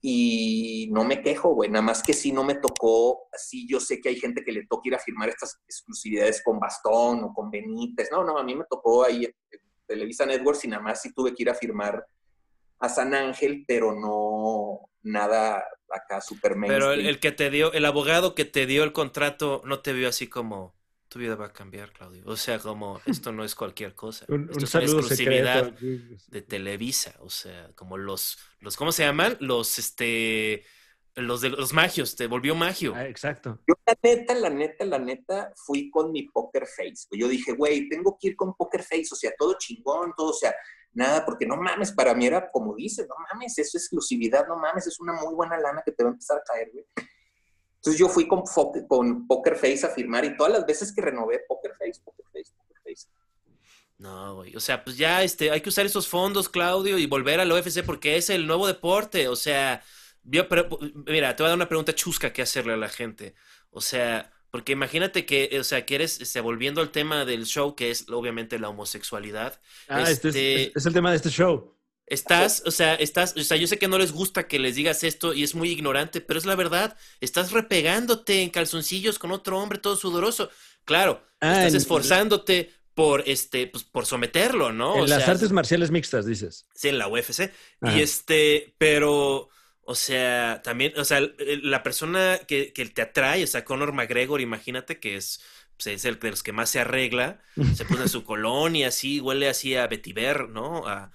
[0.00, 4.00] y no me quejo, güey, nada más que sí no me tocó, sí yo sé
[4.00, 7.50] que hay gente que le toca ir a firmar estas exclusividades con Bastón o con
[7.50, 11.02] Benítez, no, no, a mí me tocó ahí en en Televisa Networks y nada más
[11.02, 12.06] sí tuve que ir a firmar
[12.78, 17.00] a San Ángel, pero no nada acá super Pero mainstream.
[17.00, 20.08] el, el que te dio, el abogado que te dio el contrato no te vio
[20.08, 20.74] así como,
[21.18, 22.22] tu vida va a cambiar, Claudio.
[22.26, 24.24] O sea, como, esto no es cualquier cosa.
[24.28, 26.22] Un, Esto un es una exclusividad secreto.
[26.28, 27.14] de Televisa.
[27.20, 29.36] O sea, como los, los, ¿cómo se llaman?
[29.40, 30.64] Los, este,
[31.16, 32.94] los de los magios, te volvió magio.
[32.94, 33.58] Ah, exacto.
[33.66, 37.08] Yo la neta, la neta, la neta, fui con mi poker face.
[37.10, 40.34] Yo dije, güey, tengo que ir con poker face, o sea, todo chingón, todo, o
[40.34, 40.54] sea,
[40.92, 44.56] nada, porque no mames, para mí era como dices, no mames, eso es exclusividad, no
[44.56, 46.84] mames, es una muy buena lana que te va a empezar a caer, güey.
[47.78, 51.72] Entonces yo fui con, poker face a firmar y todas las veces que renové poker
[51.78, 53.06] face, poker face, poker face.
[53.98, 54.54] No, güey.
[54.56, 57.84] O sea, pues ya este, hay que usar esos fondos, Claudio, y volver al UFC
[57.84, 59.28] porque es el nuevo deporte.
[59.28, 59.82] O sea,
[60.24, 60.68] yo, pero,
[61.06, 63.34] mira, te voy a dar una pregunta chusca que hacerle a la gente.
[63.70, 67.74] O sea, porque imagínate que, o sea, que eres, este, volviendo al tema del show,
[67.74, 69.60] que es obviamente la homosexualidad.
[69.88, 71.74] Ah, este, es, Este- es- es el tema de este show.
[72.10, 75.04] Estás, o sea, estás, o sea, yo sé que no les gusta que les digas
[75.04, 76.96] esto y es muy ignorante, pero es la verdad.
[77.20, 80.50] Estás repegándote en calzoncillos con otro hombre todo sudoroso.
[80.84, 84.96] Claro, Ah, estás en- esforzándote por este, pues por someterlo, ¿no?
[84.96, 86.66] en O las sea, artes marciales mixtas, dices.
[86.74, 87.52] Sí, en la UFC.
[87.80, 87.96] Ajá.
[87.96, 89.48] Y este, pero,
[89.82, 91.20] o sea, también, o sea,
[91.62, 95.40] la persona que, que te atrae, o sea, Conor McGregor, imagínate que es,
[95.76, 97.40] pues, es el de los que más se arregla,
[97.76, 100.84] se pone su colonia así, huele así a vetiver, ¿no?
[100.88, 101.12] A,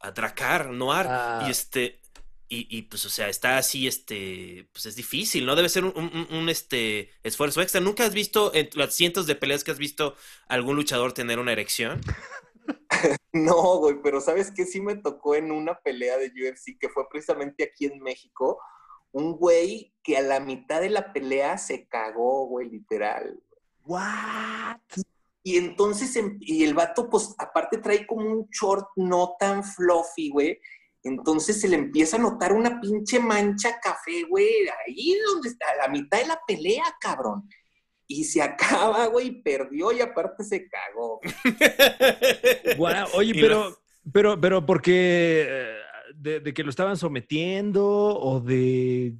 [0.00, 1.06] a Dracar, Noir.
[1.08, 1.44] Ah.
[1.46, 2.00] Y este,
[2.48, 5.54] y, y, pues, o sea, está así, este, pues es difícil, ¿no?
[5.54, 7.80] Debe ser un, un- un, un, este, esfuerzo extra.
[7.80, 10.16] ¿Nunca has visto, en las cientos de peleas que has visto,
[10.48, 12.00] algún luchador tener una erección?
[13.32, 14.64] No, güey, pero ¿sabes qué?
[14.64, 18.58] Sí me tocó en una pelea de UFC que fue precisamente aquí en México.
[19.12, 23.38] Un güey que a la mitad de la pelea se cagó, güey, literal.
[23.84, 24.80] What?
[25.48, 30.28] Y entonces, em- y el vato, pues, aparte trae como un short no tan fluffy,
[30.30, 30.58] güey.
[31.02, 34.50] Entonces se le empieza a notar una pinche mancha café, güey,
[34.86, 37.48] ahí donde está, a la mitad de la pelea, cabrón.
[38.06, 41.18] Y se acaba, güey, perdió y aparte se cagó.
[43.14, 43.78] Oye, pero,
[44.12, 45.46] pero, pero, ¿por qué?
[45.48, 45.74] eh,
[46.14, 49.14] De, de que lo estaban sometiendo o de.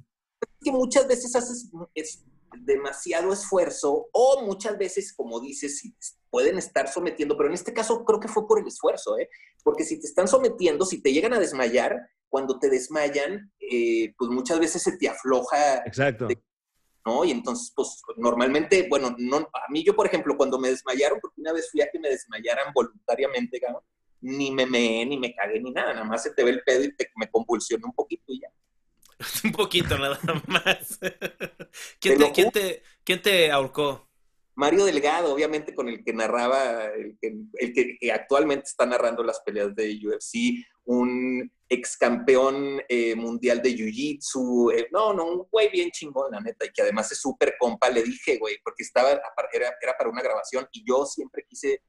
[0.61, 2.23] que muchas veces haces es
[2.57, 5.95] demasiado esfuerzo o muchas veces, como dices, si
[6.29, 9.29] pueden estar sometiendo, pero en este caso creo que fue por el esfuerzo, ¿eh?
[9.63, 11.97] porque si te están sometiendo, si te llegan a desmayar,
[12.29, 16.27] cuando te desmayan, eh, pues muchas veces se te afloja, Exacto.
[17.05, 17.25] ¿no?
[17.25, 21.41] Y entonces, pues normalmente, bueno, no, a mí yo, por ejemplo, cuando me desmayaron, porque
[21.41, 23.83] una vez fui a que me desmayaran voluntariamente, cabrón,
[24.21, 26.83] ni me meé, ni me cagué, ni nada, nada más se te ve el pedo
[26.83, 28.49] y te, me convulsioné un poquito y ya.
[29.43, 30.99] Un poquito nada más.
[31.99, 34.07] ¿Quién te, quién te, quién te ahorcó?
[34.55, 39.23] Mario Delgado, obviamente con el que narraba, el que, el que- que actualmente está narrando
[39.23, 45.47] las peleas de UFC, un ex campeón eh, mundial de Jiu-Jitsu, eh, no, no, un
[45.49, 48.83] güey bien chingón, la neta, y que además es súper compa, le dije, güey, porque
[48.83, 49.11] estaba,
[49.53, 51.83] era, era para una grabación y yo siempre quise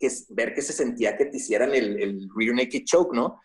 [0.00, 3.38] que, ver que se sentía que te hicieran el, el rear naked choke, ¿no?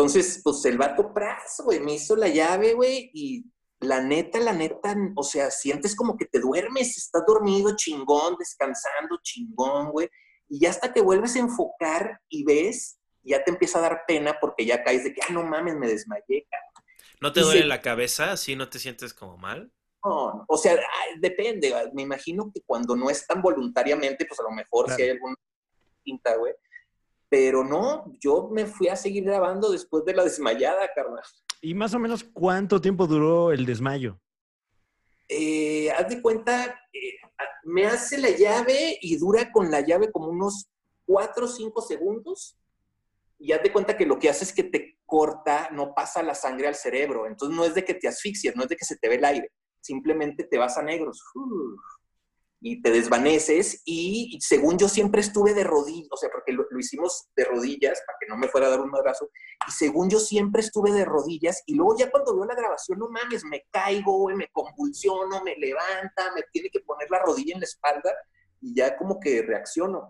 [0.00, 3.44] Entonces, pues el vato prazo, güey, me hizo la llave, güey, y
[3.80, 9.18] la neta, la neta, o sea, sientes como que te duermes, estás dormido, chingón, descansando,
[9.22, 10.08] chingón, güey,
[10.48, 14.38] y ya hasta te vuelves a enfocar y ves, ya te empieza a dar pena
[14.40, 16.88] porque ya caes de que, ah, no mames, me desmayé, cabrón.
[17.20, 18.38] ¿No te Y duele se- la cabeza?
[18.38, 19.70] ¿Sí no te sientes como mal?
[20.02, 20.44] No, no.
[20.48, 21.74] o sea, ay, depende.
[21.92, 24.96] Me imagino que cuando no es tan voluntariamente, pues a lo mejor Claro.
[24.96, 25.34] si hay alguna
[26.02, 26.54] tinta, güey.
[27.30, 31.22] Pero no, yo me fui a seguir grabando después de la desmayada, carnal.
[31.62, 34.20] ¿Y más o menos cuánto tiempo duró el desmayo?
[35.28, 37.14] Eh, haz de cuenta, eh,
[37.62, 40.68] me hace la llave y dura con la llave como unos
[41.06, 42.58] 4 o 5 segundos.
[43.38, 46.34] Y haz de cuenta que lo que hace es que te corta, no pasa la
[46.34, 47.26] sangre al cerebro.
[47.26, 49.24] Entonces no es de que te asfixies, no es de que se te ve el
[49.24, 49.52] aire.
[49.80, 51.22] Simplemente te vas a negros.
[51.36, 51.99] Uf.
[52.60, 53.82] Y te desvaneces.
[53.84, 57.44] Y, y según yo siempre estuve de rodillas, o sea, porque lo, lo hicimos de
[57.44, 59.30] rodillas para que no me fuera a dar un madrazo.
[59.66, 61.62] Y según yo siempre estuve de rodillas.
[61.66, 65.56] Y luego ya cuando veo la grabación, no mames, me caigo, güey, me convulsiono, me
[65.56, 68.14] levanta, me tiene que poner la rodilla en la espalda.
[68.60, 70.06] Y ya como que reacciono.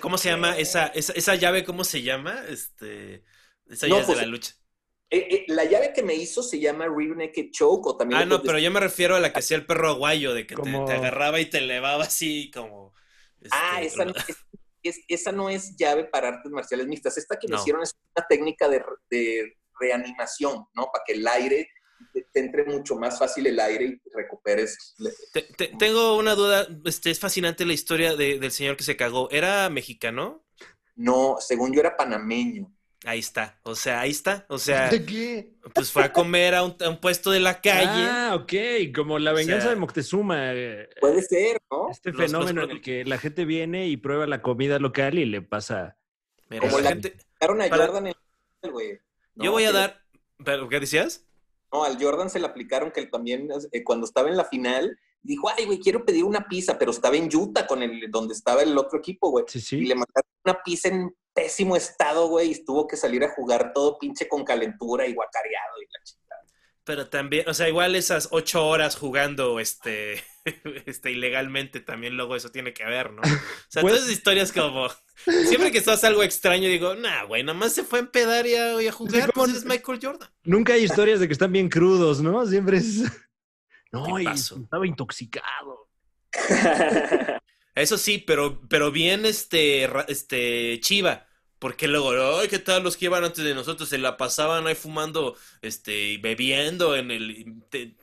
[0.00, 1.64] ¿Cómo se llama esa, esa, esa llave?
[1.64, 2.42] ¿Cómo se llama?
[2.48, 3.22] Este,
[3.66, 4.54] esa No, llave pues, de la lucha.
[5.10, 8.20] Eh, eh, la llave que me hizo se llama Rear Naked Choke o también...
[8.20, 10.54] Ah, no, pero yo me refiero a la que hacía el perro aguayo, de que
[10.54, 12.92] te- Como- te, agarraba y te elevaba así como...
[13.50, 14.36] Ah, este, esa no, es,
[14.82, 17.16] es- esa no es llave para artes marciales mixtas.
[17.16, 17.60] Esta que me No.
[17.60, 20.90] hicieron es una técnica de, de reanimación, ¿no?
[20.92, 21.68] Para que el aire,
[22.12, 24.94] te, te entre mucho más fácil el aire y recuperes.
[25.32, 28.96] Te- te- tengo una duda, este, es fascinante la historia de- del señor que se
[28.96, 29.30] cagó.
[29.30, 30.44] ¿Era mexicano?
[30.96, 32.74] No, según yo era panameño.
[33.04, 35.54] Ahí está, o sea, ahí está, o sea, ¿De qué?
[35.72, 37.86] pues fue a comer a un, a un puesto de la calle.
[38.08, 40.52] Ah, ok, como la O venganza sea, de Moctezuma.
[40.52, 41.90] eh, Puede ser, ¿no?
[41.90, 45.16] Este los- los fenómeno en el que la gente viene y prueba la comida local
[45.16, 45.96] y le pasa.
[46.50, 48.14] Mira, Como la gente- a Para- Jordan en
[48.62, 48.98] el güey.
[49.36, 49.44] ¿no?
[49.44, 50.02] yo voy a dar,
[50.44, 51.24] ¿pero qué decías?
[51.72, 54.98] No, al Jordan se le aplicaron que él también, eh, cuando estaba en la final,
[55.22, 58.62] dijo, ay, güey, quiero pedir una pizza, pero estaba en Utah con el, donde estaba
[58.62, 59.44] el otro equipo, güey.
[59.46, 59.76] Sí, Y sí.
[59.82, 63.96] le mandaron una pizza en pésimo estado, güey, y tuvo que salir a jugar todo
[63.96, 66.42] pinche con calentura y guacareado y la chingada.
[66.82, 70.24] Pero también, o sea, igual esas ocho horas jugando, este,
[70.86, 73.22] este, ilegalmente también luego eso tiene que ver, ¿no?
[73.22, 73.26] O
[73.68, 74.88] sea, Pues- todas esas historias como,
[75.46, 78.56] siempre que estás algo extraño digo, nah, güey, nada más se fue a empedar y
[78.56, 79.54] a, y a jugar, ¿cómo pues no?
[79.54, 80.28] eres Michael Jordan.
[80.42, 82.44] Nunca hay historias de que están bien crudos, ¿no?
[82.46, 83.02] Siempre es.
[83.90, 85.88] No, y estaba intoxicado.
[87.74, 91.27] Eso sí, pero, pero bien este, este, chiva.
[91.58, 93.88] Porque luego, ay, ¿qué tal los que iban antes de nosotros?
[93.88, 97.56] Se la pasaban ahí fumando, este, y bebiendo en el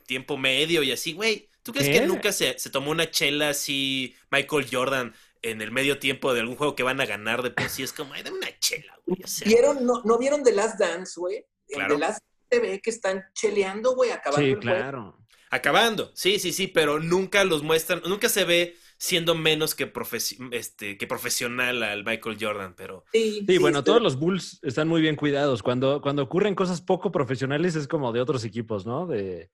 [0.06, 1.48] tiempo medio y así, güey.
[1.62, 2.00] ¿Tú crees ¿Qué?
[2.00, 6.40] que nunca se, se tomó una chela así Michael Jordan en el medio tiempo de
[6.40, 7.82] algún juego que van a ganar de por sí?
[7.82, 9.20] Es como, ay, dame una chela, güey.
[9.24, 11.36] O sea, ¿Vieron, no, ¿No vieron The Last Dance, güey?
[11.68, 11.94] En Claro.
[11.94, 14.86] The Last ve que están cheleando, güey, acabando Sí, el juego.
[14.90, 15.18] claro.
[15.50, 20.38] acabando, sí, sí, sí, pero nunca los muestran, nunca se ve siendo menos que, profesi-
[20.52, 23.04] este, que profesional al Michael Jordan, pero...
[23.12, 25.62] Sí, Sí, bueno, estoy- todos los Bulls están muy bien cuidados.
[25.62, 29.06] Cuando, cuando ocurren cosas poco profesionales es como de otros equipos, ¿no?
[29.06, 29.50] De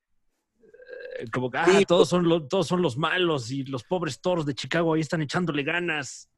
[1.18, 4.20] eh, como que ah, Sí, todos son los, todos son los malos y los pobres
[4.20, 6.28] toros de Chicago ahí están echándole ganas.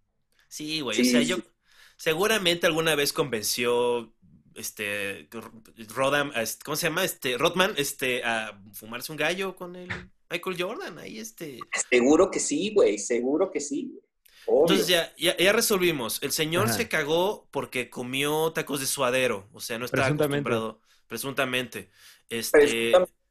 [0.49, 0.97] Sí, güey.
[0.97, 1.27] Sí, o sea, sí.
[1.27, 1.37] yo
[1.97, 4.15] seguramente alguna vez convenció
[4.55, 5.29] este
[5.77, 7.05] este- ¿cómo se llama?
[7.05, 9.89] Este Rodman, este, a fumarse un gallo con el
[10.31, 10.99] Michael Jordan.
[10.99, 11.59] Ahí este.
[11.91, 13.99] Seguro que sí, güey, seguro que sí.
[14.47, 14.61] Obvio.
[14.63, 16.23] Entonces ya, ya, ya resolvimos.
[16.23, 16.75] El señor Ajá.
[16.75, 19.49] se cagó porque comió tacos de suadero.
[19.53, 20.49] O sea, no estaba Presuntamente.
[20.51, 20.81] acostumbrado.
[21.07, 21.91] Presuntamente.
[22.29, 22.59] Este.
[22.59, 23.25] Presuntamente.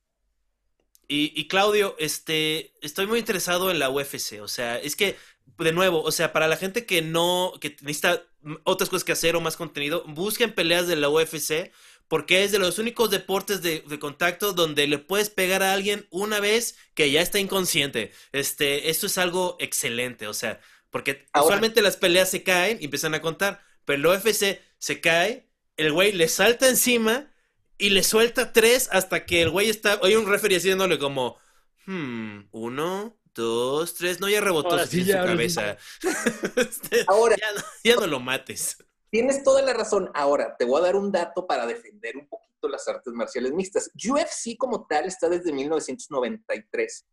[1.08, 5.18] Y, y Claudio, este, estoy muy interesado en la UFC, o sea, es que,
[5.60, 8.24] de nuevo, o sea, para la gente que no, que necesita
[8.64, 11.72] otras cosas que hacer o más contenido, busquen peleas de la UFC,
[12.08, 16.08] porque es de los únicos deportes de, de contacto donde le puedes pegar a alguien
[16.12, 18.12] una vez que ya está inconsciente.
[18.32, 20.60] Este, esto es algo excelente, o sea,
[20.92, 25.02] porque Ahora- usualmente las peleas se caen y empiezan a contar, pero el UFC se
[25.02, 27.32] cae, el güey le salta encima
[27.78, 30.00] y le suelta tres hasta que el güey está.
[30.02, 31.38] Oye, un referee haciéndole como.
[31.86, 34.20] Hmm, uno, dos, tres.
[34.20, 35.78] No, ya rebotó Ahora sí, en ya, su cabeza.
[36.56, 38.78] Este, Ahora, ya, no, ya no lo mates.
[39.14, 40.10] Tienes toda la razón.
[40.16, 43.92] Ahora, te voy a dar un dato para defender un poquito las artes marciales mixtas.
[43.94, 47.06] UFC como tal está desde 1993.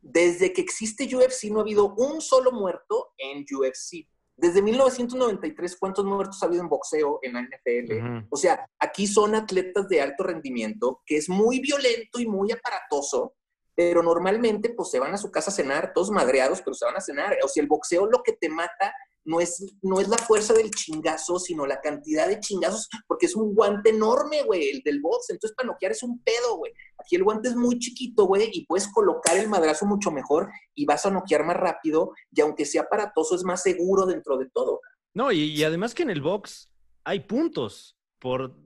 [0.00, 4.08] Desde que existe UFC no ha habido un solo muerto en UFC.
[4.34, 7.98] Desde 1993, ¿cuántos muertos ha habido en boxeo en la NFL?
[7.98, 8.26] Ujú.
[8.30, 13.34] O sea, aquí son atletas de alto rendimiento, que es muy violento y muy aparatoso,
[13.74, 16.96] pero normalmente pues se van a su casa a cenar, todos madreados, pero se van
[16.96, 17.36] a cenar.
[17.44, 18.94] O sea, el boxeo lo que te mata
[19.24, 23.36] no es, no es la fuerza del chingazo, sino la cantidad de chingazos, porque es
[23.36, 25.30] un guante enorme, güey, el del box.
[25.30, 26.72] Entonces, para noquear es un pedo, güey.
[26.98, 30.84] Aquí el guante es muy chiquito, güey, y puedes colocar el madrazo mucho mejor y
[30.86, 34.80] vas a noquear más rápido, y aunque sea aparatoso, es más seguro dentro de todo.
[35.14, 36.72] No, y, además que en el box
[37.04, 38.56] hay puntos por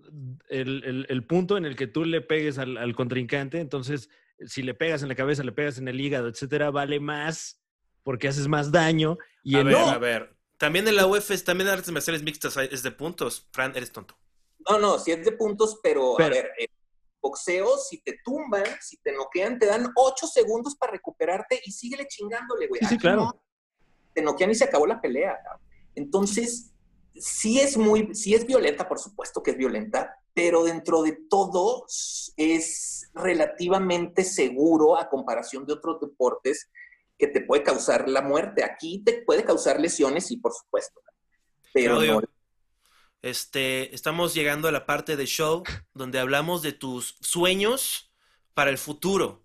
[0.49, 4.09] el, el- punto en el que tú le pegues al contrincante, entonces
[4.45, 7.61] si le pegas en la cabeza, le pegas en el hígado, etcétera, vale más
[8.03, 9.17] porque haces más daño.
[9.43, 10.37] Y a ver, no- a ver.
[10.59, 13.49] También en la UF, es- también en artes marciales mixtas es de puntos.
[13.53, 14.17] Fran, eres tonto.
[14.69, 16.67] No, no, si es de puntos, pero, Pero- a ver, eh,
[17.21, 22.07] boxeo, si te tumban, si te noquean, te dan ocho segundos para recuperarte y síguele
[22.07, 22.81] chingándole, güey.
[22.81, 23.23] Sí, sí, Aquí claro.
[23.25, 23.43] no,
[24.15, 25.37] te noquean y se acabó la pelea.
[25.45, 25.61] cabrón.
[25.95, 26.73] Entonces,
[27.15, 31.87] sí es muy, sí es violenta, por supuesto que es violenta, pero dentro de todo
[32.37, 36.69] es relativamente seguro a comparación de otros deportes
[37.19, 38.63] que te puede causar la muerte.
[38.63, 41.01] Aquí te puede causar lesiones, sí, por supuesto.
[41.73, 42.29] Pero Claudio, no,
[43.23, 45.63] Este, estamos llegando a la parte del show
[45.95, 48.13] donde hablamos de tus sueños
[48.53, 49.43] para el futuro.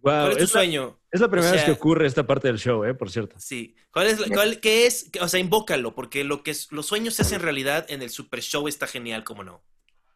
[0.00, 1.00] Guau, ¿Cuál es tu es, la, sueño?
[1.10, 2.94] es la primera O vez que ocurre esta parte del show, ¿eh?
[2.94, 3.36] Por cierto.
[3.38, 3.76] Sí.
[3.92, 5.10] ¿Cuál es, la- cuál- qué es?
[5.20, 8.40] O sea, invócalo, porque lo que es- los sueños se hacen realidad en el Super
[8.40, 9.62] Show está genial, ¿cómo no?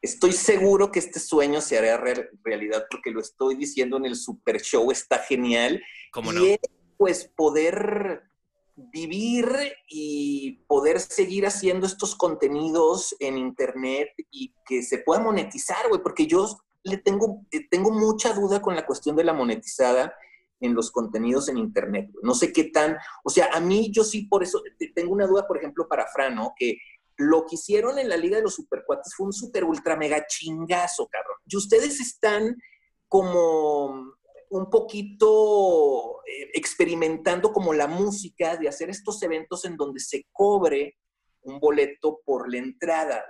[0.04, 4.16] Estoy seguro que este sueño se hará re- realidad porque lo estoy diciendo en el
[4.16, 5.82] Super Show, está genial.
[6.12, 6.44] ¿Cómo y no?
[6.44, 6.58] es,
[6.98, 8.22] pues poder
[8.76, 9.46] vivir
[9.88, 16.26] y poder seguir haciendo estos contenidos en internet y que se pueda monetizar, güey, porque
[16.26, 16.46] yo
[16.82, 20.12] le tengo, eh, tengo mucha duda con la cuestión de la monetizada
[20.60, 22.10] en los contenidos en internet.
[22.22, 25.26] No sé qué tan, o sea, a mí yo sí por eso te- tengo una
[25.26, 26.52] duda, por ejemplo, para Fran, ¿no?
[26.58, 26.76] Que
[27.16, 31.06] lo que hicieron en la Liga de los Supercuates fue un super ultra mega chingazo,
[31.08, 31.36] cabrón.
[31.46, 32.56] Y ustedes están
[33.08, 34.14] como
[34.50, 40.96] un poquito eh, experimentando como la música de hacer estos eventos en donde se cobre
[41.42, 43.24] un boleto por la entrada.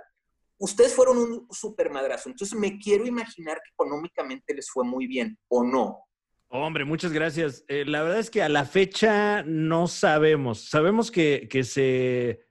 [0.57, 5.37] Ustedes fueron un super madrazo, entonces me quiero imaginar que económicamente les fue muy bien,
[5.49, 5.99] ¿o no?
[6.47, 7.65] Hombre, muchas gracias.
[7.67, 10.69] Eh, la verdad es que a la fecha no sabemos.
[10.69, 12.44] Sabemos que, que se,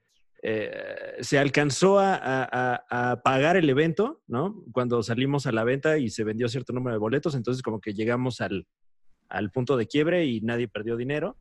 [0.47, 4.63] eh, se alcanzó a, pagar el evento, ¿no?
[4.73, 7.95] Cuando salimos a la venta y se vendió cierto número de boletos, entonces como que
[7.95, 8.67] llegamos al,
[9.51, 11.35] punto de quiebre y nadie perdió dinero.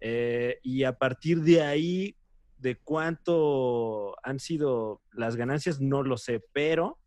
[0.00, 2.16] Eh, y a partir de ahí,
[2.58, 7.00] de cuánto han sido las ganancias, no lo sé, pero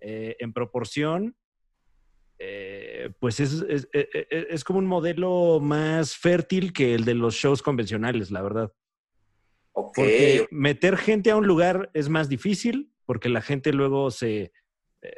[0.00, 1.36] eh, en proporción,
[3.18, 7.34] pues es, es- es- es- es como un modelo más fértil que el de los
[7.34, 8.72] shows convencionales, la verdad.
[9.80, 14.52] Ok, Porque meter gente a un lugar es más difícil, porque la gente luego se...
[15.02, 15.12] eh,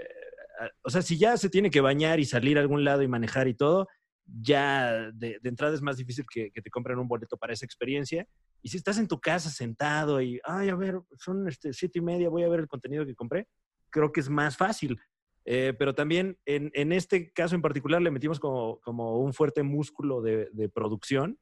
[0.82, 3.48] o sea, si ya se tiene que bañar y salir a algún lado y manejar
[3.48, 3.88] y todo,
[4.24, 7.66] ya de, de entrada es más difícil que, que te compren un boleto para esa
[7.66, 8.26] experiencia.
[8.62, 12.02] Y si estás en tu casa sentado y, ay, a ver, son este, siete y
[12.02, 13.48] media, voy a ver el contenido que compré,
[13.90, 14.98] creo que es más fácil.
[15.44, 19.64] Eh, pero también en, en este caso en particular le metimos como, como un fuerte
[19.64, 21.36] músculo de, de producción.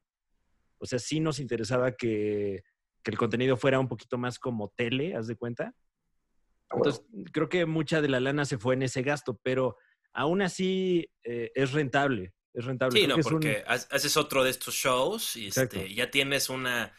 [0.79, 2.63] O sea, sí nos interesaba que,
[3.03, 5.73] que el contenido fuera un poquito más como tele, haz de cuenta.
[6.73, 9.75] Entonces, creo que mucha de la lana se fue en ese gasto, pero
[10.13, 12.33] aún así eh, es rentable.
[12.53, 12.97] Es rentable.
[12.99, 15.93] Sí, Creo no, que es un- porque ha- haces otro de estos shows y este,
[15.93, 16.93] ya tienes una,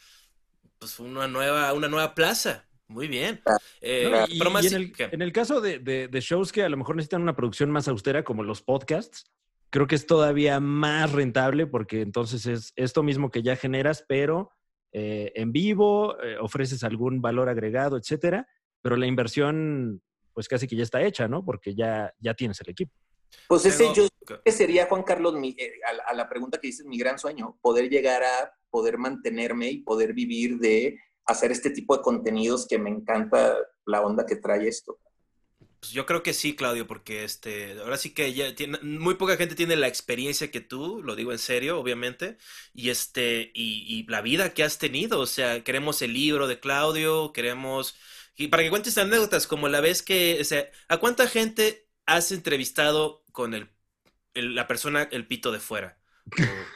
[0.78, 2.66] pues una nueva, una nueva plaza.
[2.88, 3.40] Muy bien.
[3.46, 4.26] Ah, Eh, ¿no?
[4.28, 6.68] Y, pero más y en, el, en el caso de, de- de shows que a
[6.68, 9.24] lo mejor necesitan una producción más austera, como los podcasts,
[9.70, 14.50] creo que es todavía más rentable porque entonces es esto mismo que ya generas, pero
[14.92, 18.46] eh, en vivo, eh, ofreces algún valor agregado, etcétera,
[18.82, 21.44] pero la inversión, pues casi que ya está hecha, ¿no?
[21.44, 22.92] Porque ya, ya tienes el equipo.
[23.48, 26.58] Pues ese yo creo que sería, Juan Carlos, mi- eh, a, la- a la pregunta
[26.60, 31.50] que dices, mi gran sueño, poder llegar a poder mantenerme y poder vivir de hacer
[31.52, 34.98] este tipo de contenidos que me encanta la onda que trae esto.
[35.82, 39.36] Pues yo creo que sí, Claudio, porque este, ahora sí que ya tiene, muy poca
[39.36, 42.38] gente tiene la experiencia que tú, lo digo en serio, obviamente,
[42.72, 46.60] y este, y, y la vida que has tenido, o sea, queremos el libro de
[46.60, 47.96] Claudio, queremos,
[48.36, 52.30] y para que cuentes anécdotas, como la vez que, o sea, ¿a cuánta gente has
[52.30, 53.68] entrevistado con el,
[54.34, 55.98] la persona, el pito de fuera?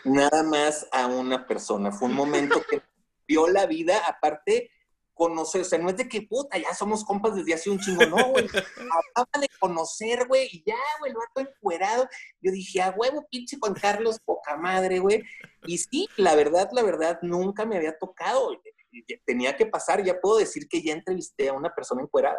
[0.02, 1.92] Nada más a una persona.
[1.92, 2.82] Fue un momento que
[3.28, 4.72] vio la vida, aparte,
[5.16, 8.04] conocer, o sea, no es de que puta, ya somos compas desde hace un chingo,
[8.06, 8.46] no, güey.
[9.14, 12.06] Acaba de conocer, güey, y ya, güey, el vato encuerado.
[12.40, 15.22] Yo dije, a huevo, pinche Juan Carlos, poca madre, güey.
[15.64, 18.60] Y sí, la verdad, la verdad, nunca me había tocado.
[19.24, 22.38] Tenía que pasar, ya puedo decir que ya entrevisté a una persona encuerada.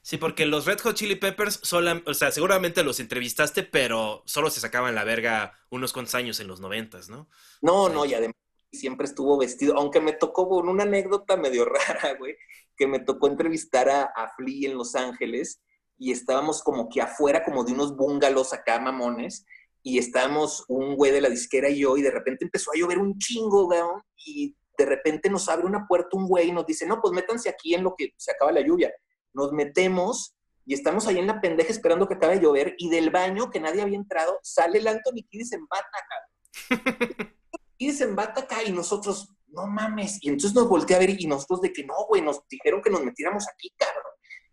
[0.00, 4.50] Sí, porque los Red Hot Chili Peppers, sola- o sea, seguramente los entrevistaste, pero solo
[4.50, 7.28] se sacaban la verga unos cuantos años en los noventas, ¿no?
[7.60, 8.36] No, no, y además
[8.72, 12.36] siempre estuvo vestido, aunque me tocó con una anécdota medio rara, güey,
[12.76, 15.62] que me tocó entrevistar a, a Flea en Los Ángeles
[15.98, 19.46] y estábamos como que afuera, como de unos bungalows acá, mamones,
[19.82, 22.98] y estábamos un güey de la disquera y yo, y de repente empezó a llover
[22.98, 23.80] un chingo, güey,
[24.24, 27.48] y de repente nos abre una puerta un güey y nos dice, no, pues métanse
[27.48, 28.92] aquí en lo que se acaba la lluvia.
[29.32, 33.10] Nos metemos y estamos ahí en la pendeja esperando que acabe de llover y del
[33.10, 37.32] baño que nadie había entrado sale el Anthony Kiddis en bata acá.
[37.76, 40.18] Kiddis en bata acá y nosotros, no mames.
[40.22, 42.90] Y entonces nos volteé a ver y nosotros de que no, güey, nos dijeron que
[42.90, 44.02] nos metiéramos aquí, cabrón.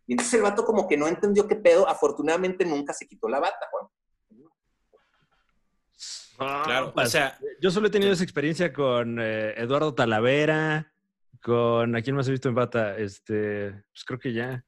[0.05, 1.87] Y entonces el vato como que no entendió qué pedo.
[1.87, 3.87] Afortunadamente nunca se quitó la bata, Juan.
[6.65, 10.91] Claro, o Pues, sea, Yo solo he tenido esa experiencia con eh, Eduardo Talavera,
[11.41, 11.95] con...
[11.95, 12.97] ¿A quién más he visto en bata?
[12.97, 14.65] Este, pues creo que ya.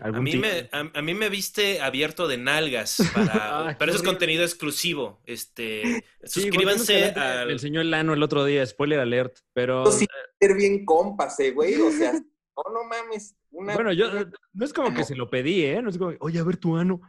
[0.00, 4.00] A mí, me, a, a mí me viste abierto de nalgas, para, Ay, pero eso
[4.00, 5.20] es contenido exclusivo.
[5.24, 7.50] Este, Sí, suscríbanse Escalante Me al...
[7.50, 9.84] enseñó el ano el otro día, spoiler alert, pero...
[9.84, 10.06] Yo sí,
[10.40, 11.80] ser bien compas, eh, güey.
[11.80, 12.12] O sea,
[12.56, 13.34] no, no mames.
[13.50, 14.10] Una, Bueno, yo
[14.52, 15.80] no es como que se lo pedí, ¿eh?
[15.82, 17.00] No es como, oye, a ver tu ano.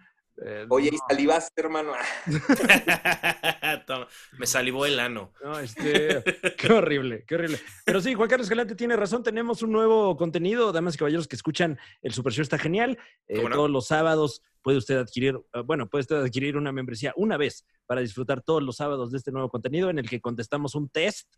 [0.42, 1.92] Eh, Oye, no, y salivaste, hermano.
[3.88, 5.34] Toma, me salivó el ano.
[5.44, 6.24] no, este,
[6.58, 7.60] qué horrible, qué horrible.
[7.86, 11.36] Pero sí, Juan Carlos Escalante tiene razón, tenemos un nuevo contenido, damas y caballeros que
[11.36, 12.98] escuchan, el Super Show está genial.
[13.28, 13.44] Eh.
[13.52, 17.66] Todos los sábados puede usted adquirir, eh, bueno, puede usted adquirir una membresía una vez
[17.86, 21.34] para disfrutar todos los sábados de este nuevo contenido en el que contestamos un test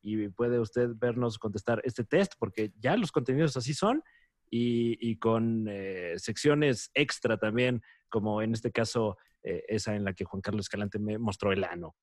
[0.00, 4.02] y puede usted vernos contestar este test porque ya los contenidos así son
[4.56, 10.12] y, y con eh, secciones extra también, como en este caso eh, esa en la
[10.12, 11.96] que Juan Carlos Escalante me mostró el ano.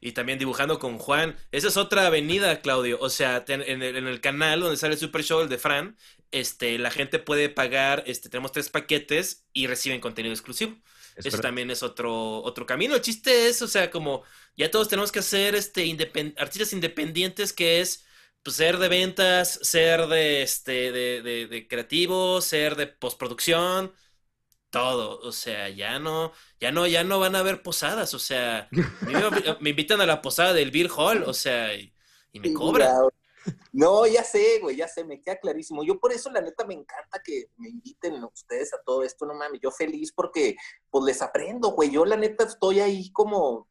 [0.00, 1.34] Y también dibujando con Juan.
[1.50, 2.96] Esa es otra avenida, Claudio.
[3.00, 5.58] O sea, ten- en el, en el canal donde sale el Super Show, el de
[5.58, 5.96] Fran,
[6.30, 10.76] este, la gente puede pagar, este, tenemos tres paquetes y reciben contenido exclusivo.
[11.16, 12.94] Eso también es otro, otro camino.
[12.94, 14.22] El chiste es, o sea, como
[14.56, 18.05] ya todos tenemos que ser este, independ- artistas independientes, que es
[18.46, 23.92] pues, ser de ventas, ser de, este, de, de, de creativo, ser de postproducción,
[24.70, 25.18] todo.
[25.18, 26.30] O sea, ya no,
[26.60, 28.14] ya no, ya no van a haber posadas.
[28.14, 28.68] O sea,
[29.60, 31.92] me invitan a la posada del Beer Hall, o sea, y,
[32.30, 32.88] y me cobran.
[33.72, 35.82] No, ya sé, güey, ya sé, me queda clarísimo.
[35.82, 39.34] Yo por eso, la neta, me encanta que me inviten ustedes a todo esto, no
[39.34, 40.54] mames, yo feliz porque,
[40.88, 41.90] pues, les aprendo, güey.
[41.90, 43.68] Yo, la neta, estoy ahí como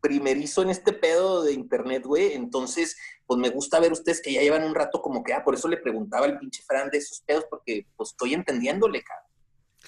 [0.00, 2.32] primerizo en este pedo de internet, güey.
[2.32, 2.96] Entonces,
[3.26, 5.68] pues, me gusta ver ustedes que ya llevan un rato como que, ah, por eso
[5.68, 9.24] le preguntaba al pinche Fran de esos pedos, porque, pues, estoy entendiéndole, cabrón.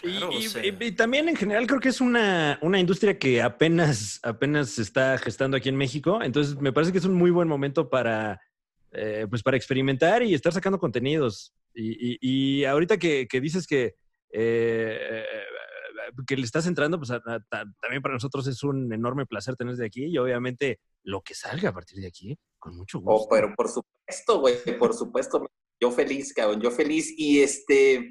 [0.00, 0.64] Claro, y, o y- sea.
[0.64, 4.82] y- y también en general creo que es una, una industria que apenas, apenas se
[4.82, 6.20] está gestando aquí en México.
[6.22, 8.40] Entonces me parece que es un muy buen momento para,
[8.92, 11.52] eh, pues para experimentar y estar sacando contenidos.
[11.74, 13.94] Y, y- y ahorita que, que dices que,
[14.32, 15.24] eh,
[16.26, 19.56] que le estás entrando, pues a- a- ta- también para nosotros es un enorme placer
[19.56, 23.24] tenerte aquí y obviamente lo que salga a partir de aquí, con mucho gusto.
[23.24, 25.46] Oh, pero por supuesto, güey, por supuesto.
[25.80, 27.14] Yo feliz, cabrón, yo feliz.
[27.16, 28.11] Y este,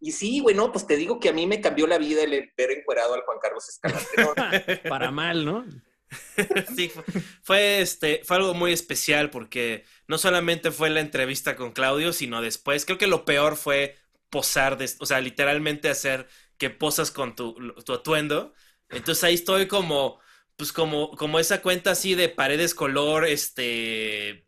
[0.00, 2.52] y sí, güey, no, pues te digo que a mí me cambió la vida el
[2.56, 4.08] ver encuerado al Juan Carlos Escalante.
[4.16, 4.34] ¿no?
[4.88, 5.64] Para mal, ¿no?
[6.76, 7.02] Sí, fue,
[7.42, 12.40] fue, este, fue algo muy especial porque no solamente fue la entrevista con Claudio, sino
[12.40, 13.96] después, creo que lo peor fue
[14.30, 16.28] posar, de- o sea, literalmente hacer
[16.58, 18.54] que posas con tu, tu atuendo.
[18.90, 20.20] Entonces ahí estoy como,
[20.56, 24.44] pues como, como esa cuenta así de paredes color, este, eh,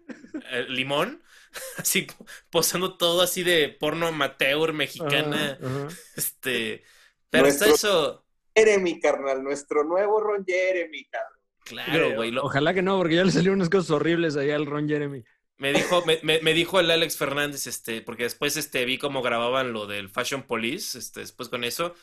[0.69, 1.23] limón,
[1.79, 2.07] así
[2.51, 5.59] posando todo así de porno amateur mexicana,
[6.17, 6.85] este,
[7.31, 11.41] pero Nuestro- eso, Jeremy, carnal, nuestro nuevo Ron Jeremy, cabrón.
[11.65, 14.67] claro, güey, lo- Ojalá que no, porque ya le salieron unas cosas horribles ahí al
[14.67, 15.25] Ron Jeremy.
[15.59, 19.23] Me dijo, me, me, me dijo el Alex Fernández, este, porque después este, vi cómo
[19.23, 21.95] grababan lo del Fashion Police, este, después con eso,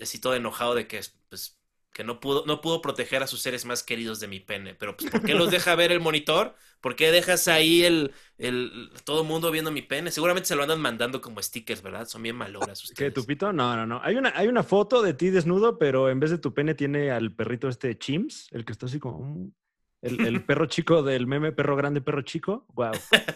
[0.00, 1.58] así todo enojado de que, pues,
[1.92, 4.74] que no pudo, no pudo proteger a sus seres más queridos de mi pene.
[4.76, 6.54] Pero, pues, ¿por qué los deja ver el monitor?
[6.80, 10.12] ¿Por qué dejas ahí el, el, todo mundo viendo mi pene?
[10.12, 12.06] Seguramente se lo andan mandando como stickers, ¿verdad?
[12.06, 13.12] Son bien maloras ¿Qué, ustedes.
[13.12, 13.52] tu pito?
[13.52, 14.00] No, no, no.
[14.04, 17.10] Hay una, hay una foto de ti desnudo, pero en vez de tu pene tiene
[17.10, 19.52] al perrito este Chims, el que está así como...
[20.02, 22.66] El, el perro chico del meme, perro grande, perro chico.
[22.74, 22.92] Wow.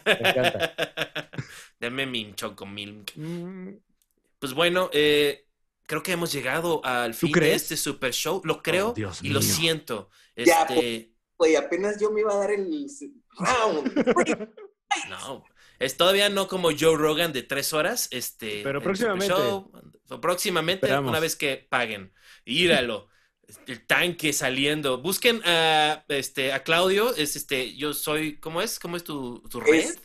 [0.06, 0.74] Me encanta.
[1.80, 3.12] Dame mi chocomilk.
[3.16, 3.68] Mm,
[4.38, 5.46] Pues bueno, eh,
[5.86, 8.40] creo que hemos llegado al fin de este super show.
[8.44, 10.10] Lo creo Oh, Dios y lo siento.
[10.36, 12.86] Ya, Este, Güey, apenas yo me iba a dar el
[13.38, 13.92] round.
[15.10, 15.44] no,
[15.80, 18.08] es todavía no como Joe Rogan de tres horas.
[18.12, 19.26] Este, Pero próximamente.
[19.34, 19.70] Show.
[20.20, 21.10] próximamente, Esperamos.
[21.10, 22.12] una vez que paguen.
[22.44, 23.08] Íralo.
[23.66, 25.00] El tanque saliendo.
[25.00, 27.14] Busquen a este a Claudio.
[27.14, 28.78] Es este, yo soy, ¿cómo es?
[28.78, 29.74] ¿Cómo es tu, tu red?
[29.74, 29.98] Es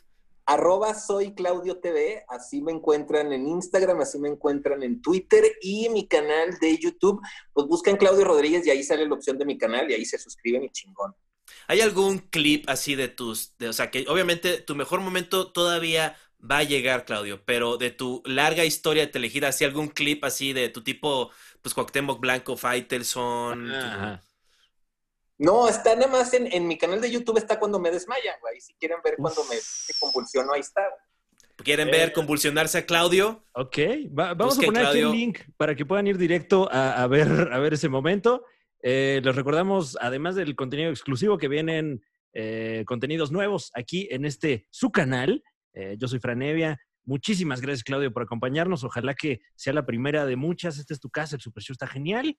[0.49, 5.90] arroba soy Claudio TV, así me encuentran en Instagram, así me encuentran en Twitter y
[5.90, 7.22] mi canal de YouTube,
[7.53, 10.18] pues buscan Claudio Rodríguez y ahí sale la opción de mi canal y ahí se
[10.18, 11.14] suscriben y chingón.
[11.68, 16.18] ¿Hay algún clip así de tus, de, o sea, que obviamente tu mejor momento todavía
[16.40, 20.53] va a llegar, Claudio, pero de tu larga historia de telejida, así algún clip así
[20.53, 21.30] de tu tipo,
[21.61, 24.23] pues Cuauhtémoc Blanco, Faitelson, Ajá.
[25.38, 28.60] No, está nada más en, en mi canal de YouTube, está cuando me desmayan, güey.
[28.60, 29.56] Si quieren ver cuando me,
[29.99, 30.81] convulsiono, ahí está.
[30.81, 30.99] güey.
[31.64, 31.91] ¿Quieren Eh.
[31.91, 33.45] ver convulsionarse a Claudio?
[33.53, 33.77] Ok,
[34.18, 35.11] va- vamos Busquen, a poner aquí Claudio.
[35.11, 38.44] el link para que puedan ir directo a, a ver, a ver ese momento.
[38.81, 42.02] Eh, les recordamos, además del contenido exclusivo, que vienen
[42.34, 45.41] eh, contenidos nuevos aquí en este su canal.
[45.73, 46.80] Eh, yo soy Franevia.
[47.10, 48.84] Muchísimas gracias, Claudio, por acompañarnos.
[48.84, 50.77] Ojalá que sea la primera de muchas.
[50.77, 52.38] Esta es tu casa, el Super Show está genial.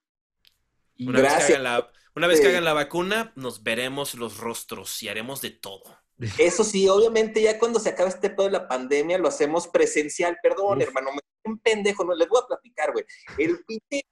[0.95, 1.51] Y Una, vez que, Gracias.
[1.59, 5.51] hagan la, una vez que hagan la vacuna, nos veremos los rostros y haremos de
[5.51, 5.83] todo.
[6.39, 10.37] Eso sí, obviamente ya cuando se acabe este pedo de la pandemia lo hacemos presencial.
[10.41, 10.85] Perdón, Uf.
[10.85, 13.05] hermano, me un pendejo, no les voy a platicar, güey.
[13.39, 13.59] El,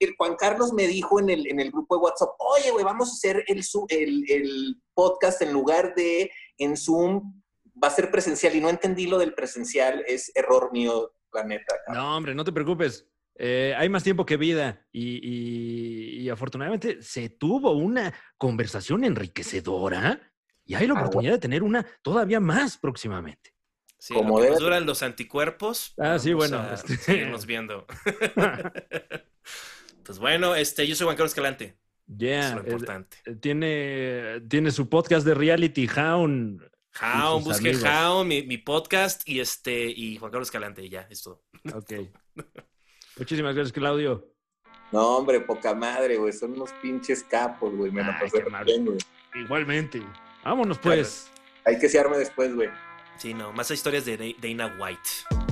[0.00, 3.10] el Juan Carlos me dijo en el, en el grupo de WhatsApp, oye, güey, vamos
[3.10, 7.40] a hacer el, su- el, el podcast en lugar de en Zoom,
[7.82, 8.54] va a ser presencial.
[8.54, 11.74] Y no entendí lo del presencial, es error mío, la neta.
[11.86, 12.02] cabrón.
[12.04, 13.06] No, hombre, no te preocupes.
[13.40, 20.32] Eh, hay más tiempo que vida y, y- y afortunadamente se tuvo una conversación enriquecedora
[20.64, 23.54] y hay la Ah, oportunidad de tener una todavía más próximamente.
[23.96, 25.94] Sí, Como lo que nos duran los anticuerpos.
[25.98, 27.86] Ah, sí, bueno, a este- seguirnos viendo.
[30.04, 31.76] pues bueno, este, yo soy Juan Carlos Escalante.
[32.06, 33.18] Ya, es lo eh, importante.
[33.26, 36.62] eh, tiene, tiene su podcast de reality Hound.
[36.92, 37.74] Jaun, busque.
[37.74, 41.42] Jaun, mi, mi podcast y este, y Juan Carlos Escalante, y ya, es todo.
[41.74, 41.92] Ok.
[43.16, 44.26] Muchísimas gracias, Claudio.
[44.92, 46.32] No, hombre, poca madre, güey.
[46.32, 47.90] Son unos pinches capos, güey.
[47.90, 48.98] Me Ay, pasé bien, güey.
[49.34, 50.02] Igualmente.
[50.44, 51.30] Vámonos pues.
[51.64, 52.70] Hay que searme después, güey.
[53.18, 55.47] Sí, no, más historias de Dana White.